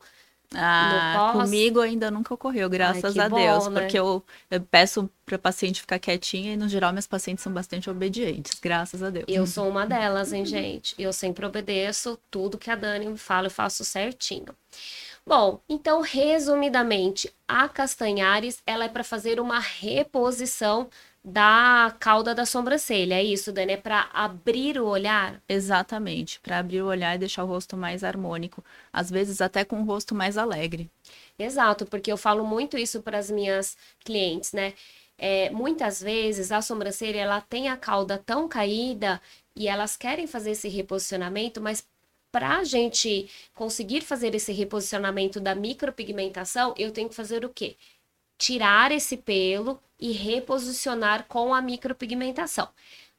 ah, 0.56 1.30
comigo 1.34 1.80
ainda 1.80 2.10
nunca 2.10 2.34
ocorreu, 2.34 2.70
graças 2.70 3.16
Ai, 3.18 3.26
a 3.26 3.30
bom, 3.30 3.36
Deus, 3.38 3.68
né? 3.68 3.82
porque 3.82 4.00
eu, 4.00 4.24
eu 4.50 4.62
peço 4.62 5.10
para 5.26 5.38
paciente 5.38 5.82
ficar 5.82 6.00
quietinha 6.00 6.54
e 6.54 6.58
no 6.58 6.68
geral 6.68 6.92
meus 6.92 7.06
pacientes 7.06 7.44
são 7.44 7.54
bastante 7.54 7.90
obedientes, 7.90 8.60
graças 8.60 9.04
a 9.04 9.12
Deus. 9.12 9.26
Eu 9.28 9.46
sou 9.46 9.70
uma 9.70 9.86
delas, 9.86 10.34
hein, 10.34 10.46
gente? 10.46 10.96
Eu 10.98 11.14
sempre 11.14 11.46
obedeço 11.46 12.20
tudo 12.32 12.58
que 12.58 12.72
a 12.72 12.76
Dani 12.76 13.08
me 13.08 13.18
fala, 13.18 13.48
eu 13.48 13.52
faço 13.52 13.86
certinho. 13.86 14.56
Bom, 15.26 15.62
então 15.70 16.02
resumidamente, 16.02 17.32
a 17.48 17.70
Castanhares, 17.70 18.64
ela 18.66 18.86
é 18.86 18.90
para 18.90 19.04
fazer 19.04 19.40
uma 19.40 19.60
reposição 19.60 20.90
da 21.24 21.96
cauda 22.00 22.34
da 22.36 22.46
sobrancelha. 22.46 23.16
É 23.16 23.24
isso, 23.24 23.52
Dani? 23.52 23.74
É 23.74 23.78
para 23.78 24.10
abrir 24.14 24.80
o 24.80 24.86
olhar? 24.88 25.42
Exatamente, 25.50 26.40
para 26.40 26.60
abrir 26.60 26.82
o 26.82 26.88
olhar 26.88 27.16
e 27.16 27.18
deixar 27.20 27.44
o 27.44 27.48
rosto 27.48 27.76
mais 27.76 28.04
harmônico. 28.04 28.64
Às 28.94 29.10
vezes 29.10 29.42
até 29.42 29.66
com 29.66 29.82
o 29.82 29.86
rosto 29.86 30.14
mais 30.16 30.38
alegre. 30.38 30.90
Exato, 31.38 31.86
porque 31.86 32.12
eu 32.12 32.18
falo 32.18 32.46
muito 32.46 32.78
isso 32.78 33.02
para 33.02 33.18
as 33.18 33.30
minhas 33.32 33.78
clientes, 34.04 34.54
né? 34.54 34.74
É, 35.18 35.50
muitas 35.50 36.02
vezes 36.02 36.52
a 36.52 36.62
sobrancelha 36.62 37.20
ela 37.20 37.42
tem 37.42 37.68
a 37.68 37.76
cauda 37.78 38.18
tão 38.18 38.48
caída 38.48 39.22
e 39.56 39.68
elas 39.68 39.98
querem 39.98 40.28
fazer 40.28 40.52
esse 40.52 40.70
reposicionamento, 40.70 41.60
mas 41.60 41.86
para 42.32 42.58
a 42.60 42.64
gente 42.64 43.30
conseguir 43.54 44.02
fazer 44.02 44.34
esse 44.36 44.52
reposicionamento 44.54 45.40
da 45.40 45.56
micropigmentação, 45.56 46.74
eu 46.78 46.92
tenho 46.92 47.10
que 47.10 47.16
fazer 47.16 47.44
o 47.44 47.50
quê? 47.50 47.76
Tirar 48.40 48.92
esse 48.92 49.18
pelo 49.18 49.80
e 50.00 50.12
reposicionar 50.14 51.26
com 51.28 51.54
a 51.54 51.62
micropigmentação. 51.62 52.70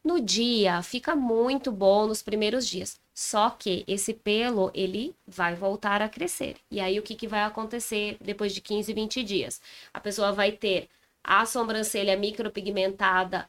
No 0.02 0.20
dia 0.20 0.82
fica 0.82 1.14
muito 1.14 1.70
bom 1.70 2.06
nos 2.06 2.22
primeiros 2.22 2.66
dias, 2.66 2.98
só 3.14 3.50
que 3.50 3.84
esse 3.86 4.14
pelo 4.14 4.70
ele 4.74 5.14
vai 5.26 5.54
voltar 5.54 6.00
a 6.00 6.08
crescer. 6.08 6.56
E 6.70 6.80
aí 6.80 6.98
o 6.98 7.02
que, 7.02 7.14
que 7.14 7.28
vai 7.28 7.42
acontecer 7.42 8.16
depois 8.20 8.54
de 8.54 8.62
15, 8.62 8.92
20 8.94 9.22
dias? 9.22 9.60
A 9.94 10.00
pessoa 10.00 10.32
vai 10.32 10.52
ter 10.52 10.88
a 11.22 11.44
sobrancelha 11.44 12.16
micropigmentada 12.16 13.48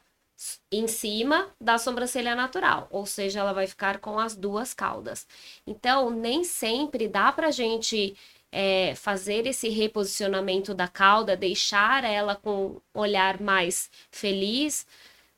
em 0.70 0.86
cima 0.86 1.48
da 1.60 1.78
sobrancelha 1.78 2.34
natural, 2.34 2.88
ou 2.90 3.06
seja, 3.06 3.40
ela 3.40 3.52
vai 3.52 3.66
ficar 3.66 3.98
com 3.98 4.18
as 4.18 4.34
duas 4.34 4.74
caudas. 4.74 5.26
Então, 5.66 6.10
nem 6.10 6.44
sempre 6.44 7.08
dá 7.08 7.32
pra 7.32 7.50
gente 7.50 8.16
é, 8.52 8.94
fazer 8.94 9.46
esse 9.46 9.70
reposicionamento 9.70 10.74
da 10.74 10.86
cauda, 10.86 11.36
deixar 11.36 12.04
ela 12.04 12.36
com 12.36 12.80
um 12.94 13.00
olhar 13.00 13.40
mais 13.40 13.90
feliz, 14.10 14.86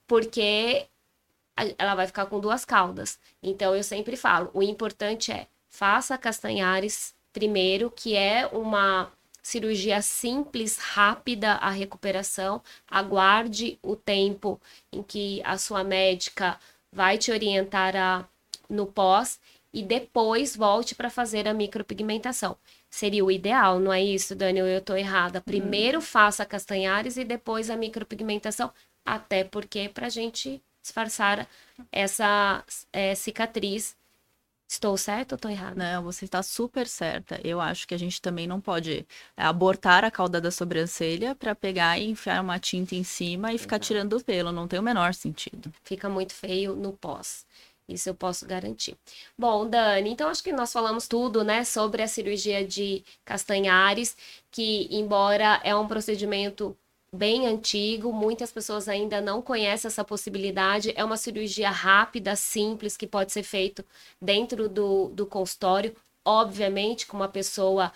porque 0.06 0.86
ela 1.78 1.94
vai 1.94 2.06
ficar 2.06 2.26
com 2.26 2.40
duas 2.40 2.64
caudas. 2.64 3.18
Então 3.42 3.74
eu 3.74 3.84
sempre 3.84 4.16
falo, 4.16 4.50
o 4.52 4.62
importante 4.62 5.30
é 5.32 5.46
faça 5.68 6.18
castanhares 6.18 7.14
primeiro, 7.32 7.90
que 7.90 8.16
é 8.16 8.46
uma 8.46 9.10
cirurgia 9.42 10.00
simples, 10.02 10.78
rápida 10.78 11.52
a 11.52 11.70
recuperação. 11.70 12.62
Aguarde 12.88 13.78
o 13.82 13.94
tempo 13.94 14.60
em 14.92 15.02
que 15.02 15.42
a 15.44 15.58
sua 15.58 15.84
médica 15.84 16.58
vai 16.92 17.18
te 17.18 17.30
orientar 17.30 17.94
a, 17.96 18.24
no 18.68 18.86
pós 18.86 19.40
e 19.72 19.82
depois 19.82 20.56
volte 20.56 20.94
para 20.94 21.10
fazer 21.10 21.48
a 21.48 21.54
micropigmentação. 21.54 22.56
Seria 22.94 23.24
o 23.24 23.30
ideal, 23.30 23.80
não 23.80 23.92
é 23.92 24.00
isso, 24.00 24.36
Dani? 24.36 24.60
Eu 24.60 24.78
estou 24.78 24.96
errada. 24.96 25.40
Primeiro 25.40 25.98
hum. 25.98 26.00
faça 26.00 26.46
castanhares 26.46 27.16
e 27.16 27.24
depois 27.24 27.68
a 27.68 27.76
micropigmentação, 27.76 28.72
até 29.04 29.42
porque 29.42 29.88
para 29.88 30.06
a 30.06 30.08
gente 30.08 30.62
disfarçar 30.80 31.48
essa 31.90 32.62
é, 32.92 33.16
cicatriz 33.16 33.96
Estou 34.66 34.96
certa 34.96 35.34
ou 35.34 35.36
estou 35.36 35.50
errada? 35.50 35.74
Não, 35.76 36.02
você 36.02 36.24
está 36.24 36.42
super 36.42 36.86
certa. 36.86 37.38
Eu 37.44 37.60
acho 37.60 37.86
que 37.86 37.94
a 37.94 37.98
gente 37.98 38.20
também 38.20 38.46
não 38.46 38.60
pode 38.60 39.06
abortar 39.36 40.04
a 40.04 40.10
cauda 40.10 40.40
da 40.40 40.50
sobrancelha 40.50 41.34
para 41.34 41.54
pegar 41.54 41.98
e 41.98 42.08
enfiar 42.08 42.40
uma 42.40 42.58
tinta 42.58 42.94
em 42.94 43.04
cima 43.04 43.52
e 43.52 43.58
ficar 43.58 43.78
tirando 43.78 44.14
o 44.14 44.24
pelo. 44.24 44.50
Não 44.50 44.66
tem 44.66 44.78
o 44.78 44.82
menor 44.82 45.14
sentido. 45.14 45.72
Fica 45.84 46.08
muito 46.08 46.32
feio 46.32 46.74
no 46.74 46.92
pós. 46.92 47.44
Isso 47.88 48.08
eu 48.08 48.14
posso 48.14 48.46
garantir. 48.46 48.96
Bom, 49.38 49.68
Dani, 49.68 50.10
então 50.10 50.28
acho 50.28 50.42
que 50.42 50.52
nós 50.52 50.72
falamos 50.72 51.06
tudo, 51.06 51.44
né, 51.44 51.64
sobre 51.64 52.02
a 52.02 52.08
cirurgia 52.08 52.66
de 52.66 53.04
Castanhares, 53.24 54.16
que 54.50 54.88
embora 54.90 55.60
é 55.62 55.74
um 55.76 55.86
procedimento 55.86 56.76
bem 57.12 57.46
antigo, 57.46 58.12
muitas 58.12 58.50
pessoas 58.50 58.88
ainda 58.88 59.20
não 59.20 59.40
conhecem 59.40 59.88
essa 59.88 60.04
possibilidade. 60.04 60.92
É 60.96 61.04
uma 61.04 61.16
cirurgia 61.16 61.70
rápida, 61.70 62.34
simples, 62.36 62.96
que 62.96 63.06
pode 63.06 63.32
ser 63.32 63.42
feito 63.42 63.84
dentro 64.20 64.68
do, 64.68 65.08
do 65.08 65.26
consultório, 65.26 65.94
obviamente 66.24 67.06
com 67.06 67.16
uma 67.16 67.28
pessoa 67.28 67.92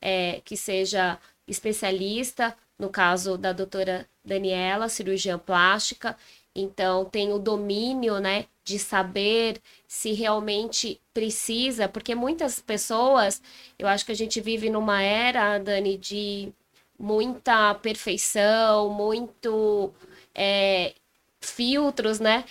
é, 0.00 0.40
que 0.44 0.56
seja 0.56 1.18
especialista, 1.46 2.56
no 2.78 2.88
caso 2.88 3.36
da 3.36 3.52
doutora 3.52 4.08
Daniela, 4.24 4.88
cirurgiã 4.88 5.38
plástica, 5.38 6.16
então 6.54 7.04
tem 7.04 7.32
o 7.32 7.38
domínio, 7.38 8.18
né, 8.20 8.46
de 8.64 8.78
saber 8.78 9.60
se 9.86 10.12
realmente 10.12 11.00
precisa, 11.12 11.88
porque 11.88 12.14
muitas 12.14 12.60
pessoas, 12.60 13.42
eu 13.78 13.88
acho 13.88 14.06
que 14.06 14.12
a 14.12 14.16
gente 14.16 14.40
vive 14.40 14.70
numa 14.70 15.02
era, 15.02 15.58
Dani, 15.58 15.96
de 15.98 16.52
muita 16.98 17.74
perfeição, 17.74 18.88
muito 18.90 19.92
é, 20.34 20.94
filtros, 21.40 22.20
né? 22.20 22.44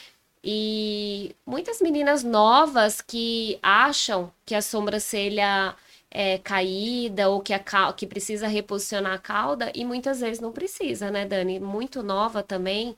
E 0.44 1.36
muitas 1.46 1.80
meninas 1.82 2.24
novas 2.24 3.00
que 3.02 3.60
acham 3.62 4.32
que 4.46 4.56
a 4.56 4.62
sobrancelha 4.62 5.76
é 6.10 6.38
caída 6.40 7.30
ou 7.30 7.42
que, 7.42 7.54
a, 7.54 7.94
que 7.94 8.06
precisa 8.08 8.48
reposicionar 8.48 9.14
a 9.14 9.18
cauda 9.20 9.72
e 9.74 9.86
muitas 9.86 10.20
vezes 10.20 10.40
não 10.42 10.52
precisa, 10.52 11.10
né, 11.12 11.26
Dani? 11.26 11.60
Muito 11.60 12.04
nova 12.04 12.44
também. 12.44 12.96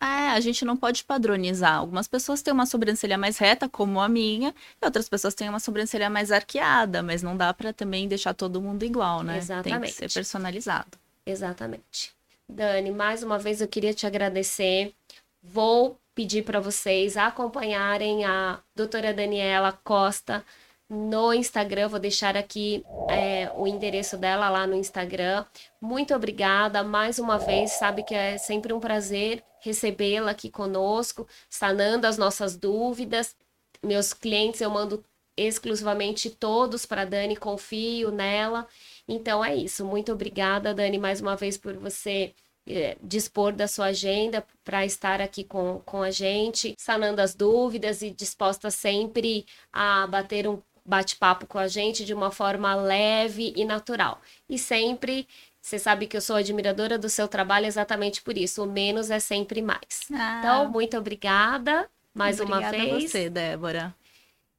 É, 0.00 0.30
a 0.30 0.40
gente 0.40 0.64
não 0.64 0.76
pode 0.76 1.04
padronizar. 1.04 1.76
Algumas 1.76 2.06
pessoas 2.06 2.42
têm 2.42 2.52
uma 2.52 2.66
sobrancelha 2.66 3.16
mais 3.16 3.38
reta, 3.38 3.68
como 3.68 4.00
a 4.00 4.08
minha, 4.08 4.54
e 4.80 4.84
outras 4.84 5.08
pessoas 5.08 5.34
têm 5.34 5.48
uma 5.48 5.60
sobrancelha 5.60 6.10
mais 6.10 6.30
arqueada, 6.30 7.02
mas 7.02 7.22
não 7.22 7.36
dá 7.36 7.52
para 7.54 7.72
também 7.72 8.06
deixar 8.06 8.34
todo 8.34 8.60
mundo 8.60 8.84
igual, 8.84 9.22
né? 9.22 9.38
Exatamente. 9.38 9.80
Tem 9.96 10.06
que 10.06 10.12
ser 10.12 10.12
personalizado. 10.12 10.98
Exatamente. 11.24 12.14
Dani, 12.48 12.90
mais 12.90 13.22
uma 13.22 13.38
vez 13.38 13.60
eu 13.60 13.68
queria 13.68 13.94
te 13.94 14.06
agradecer. 14.06 14.94
Vou 15.42 15.98
pedir 16.14 16.44
para 16.44 16.60
vocês 16.60 17.16
acompanharem 17.16 18.24
a 18.24 18.58
doutora 18.74 19.12
Daniela 19.12 19.72
Costa 19.84 20.44
no 20.88 21.32
Instagram. 21.32 21.88
Vou 21.88 21.98
deixar 21.98 22.36
aqui 22.36 22.84
é, 23.10 23.50
o 23.54 23.66
endereço 23.66 24.16
dela 24.16 24.48
lá 24.48 24.66
no 24.66 24.76
Instagram. 24.76 25.44
Muito 25.80 26.14
obrigada 26.14 26.82
mais 26.84 27.18
uma 27.18 27.38
vez. 27.38 27.72
Sabe 27.72 28.02
que 28.02 28.14
é 28.14 28.38
sempre 28.38 28.72
um 28.72 28.80
prazer 28.80 29.42
recebê-la 29.66 30.30
aqui 30.30 30.48
conosco, 30.50 31.26
sanando 31.50 32.06
as 32.06 32.16
nossas 32.16 32.56
dúvidas. 32.56 33.36
Meus 33.82 34.12
clientes 34.14 34.60
eu 34.60 34.70
mando 34.70 35.04
exclusivamente 35.36 36.30
todos 36.30 36.86
para 36.86 37.04
Dani, 37.04 37.36
confio 37.36 38.10
nela. 38.10 38.66
Então 39.06 39.44
é 39.44 39.54
isso. 39.54 39.84
Muito 39.84 40.12
obrigada, 40.12 40.72
Dani, 40.74 40.98
mais 40.98 41.20
uma 41.20 41.36
vez 41.36 41.58
por 41.58 41.76
você 41.76 42.34
é, 42.68 42.96
dispor 43.02 43.52
da 43.52 43.68
sua 43.68 43.86
agenda 43.86 44.44
para 44.64 44.84
estar 44.84 45.20
aqui 45.20 45.44
com, 45.44 45.80
com 45.84 46.02
a 46.02 46.10
gente, 46.10 46.74
sanando 46.78 47.20
as 47.20 47.34
dúvidas 47.34 48.02
e 48.02 48.10
disposta 48.10 48.70
sempre 48.70 49.46
a 49.72 50.06
bater 50.06 50.48
um 50.48 50.60
bate-papo 50.86 51.46
com 51.46 51.58
a 51.58 51.68
gente 51.68 52.04
de 52.04 52.14
uma 52.14 52.30
forma 52.30 52.74
leve 52.74 53.52
e 53.56 53.64
natural. 53.64 54.20
E 54.48 54.58
sempre, 54.58 55.26
você 55.66 55.80
sabe 55.80 56.06
que 56.06 56.16
eu 56.16 56.20
sou 56.20 56.36
admiradora 56.36 56.96
do 56.96 57.08
seu 57.08 57.26
trabalho 57.26 57.66
exatamente 57.66 58.22
por 58.22 58.38
isso. 58.38 58.62
O 58.62 58.66
menos 58.66 59.10
é 59.10 59.18
sempre 59.18 59.60
mais. 59.60 60.08
Ah. 60.12 60.38
Então, 60.38 60.70
muito 60.70 60.96
obrigada 60.96 61.90
mais 62.14 62.40
obrigada 62.40 62.64
uma 62.64 62.70
vez. 62.70 62.82
Obrigada 62.82 63.04
a 63.04 63.08
você, 63.08 63.30
Débora. 63.30 63.94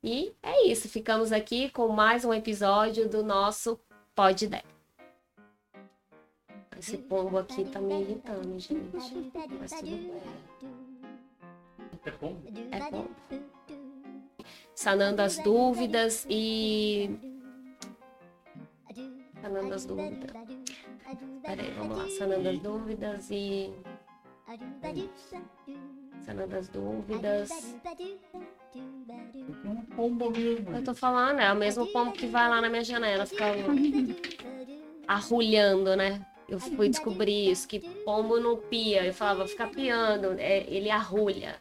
E 0.03 0.33
é 0.43 0.67
isso, 0.67 0.89
ficamos 0.89 1.31
aqui 1.31 1.69
com 1.69 1.87
mais 1.87 2.25
um 2.25 2.33
episódio 2.33 3.07
do 3.07 3.23
nosso 3.23 3.79
Pode 4.13 4.47
Der. 4.47 4.65
Esse 6.77 6.97
pombo 6.97 7.37
aqui 7.37 7.63
tá 7.63 7.79
me 7.79 8.01
irritando, 8.01 8.59
gente. 8.59 8.89
Mas 8.93 9.71
tudo 9.71 9.89
bem. 9.89 10.11
É 12.05 12.11
pombo? 12.11 12.41
É 12.71 12.79
pombo. 12.91 13.09
Sanando 14.75 15.21
as 15.21 15.37
dúvidas 15.39 16.27
e. 16.29 17.09
Sanando 19.41 19.73
as 19.73 19.85
dúvidas. 19.85 20.46
Peraí, 21.47 21.71
vamos 21.77 21.97
lá. 21.97 22.10
Sanando 22.10 22.49
as 22.49 22.60
dúvidas 22.60 23.31
e. 23.31 23.73
Sanando 26.25 26.57
as 26.57 26.67
dúvidas. 26.67 27.49
Um 29.63 29.81
pombo 29.95 30.29
mesmo. 30.29 30.75
Eu 30.75 30.83
tô 30.83 30.93
falando, 30.93 31.39
é 31.39 31.53
o 31.53 31.55
mesmo 31.55 31.88
pombo 31.88 32.12
que 32.12 32.27
vai 32.27 32.49
lá 32.49 32.60
na 32.60 32.69
minha 32.69 32.83
janela, 32.83 33.25
fica 33.25 33.45
arrulhando, 35.07 35.95
né? 35.95 36.21
Eu 36.49 36.60
fui 36.60 36.89
descobrir 36.89 37.49
isso, 37.49 37.65
que 37.65 37.79
pombo 37.79 38.41
não 38.41 38.57
pia. 38.57 39.05
Eu 39.05 39.13
falava, 39.13 39.47
fica 39.47 39.67
piando, 39.67 40.36
é, 40.38 40.65
ele 40.67 40.89
arrulha. 40.89 41.55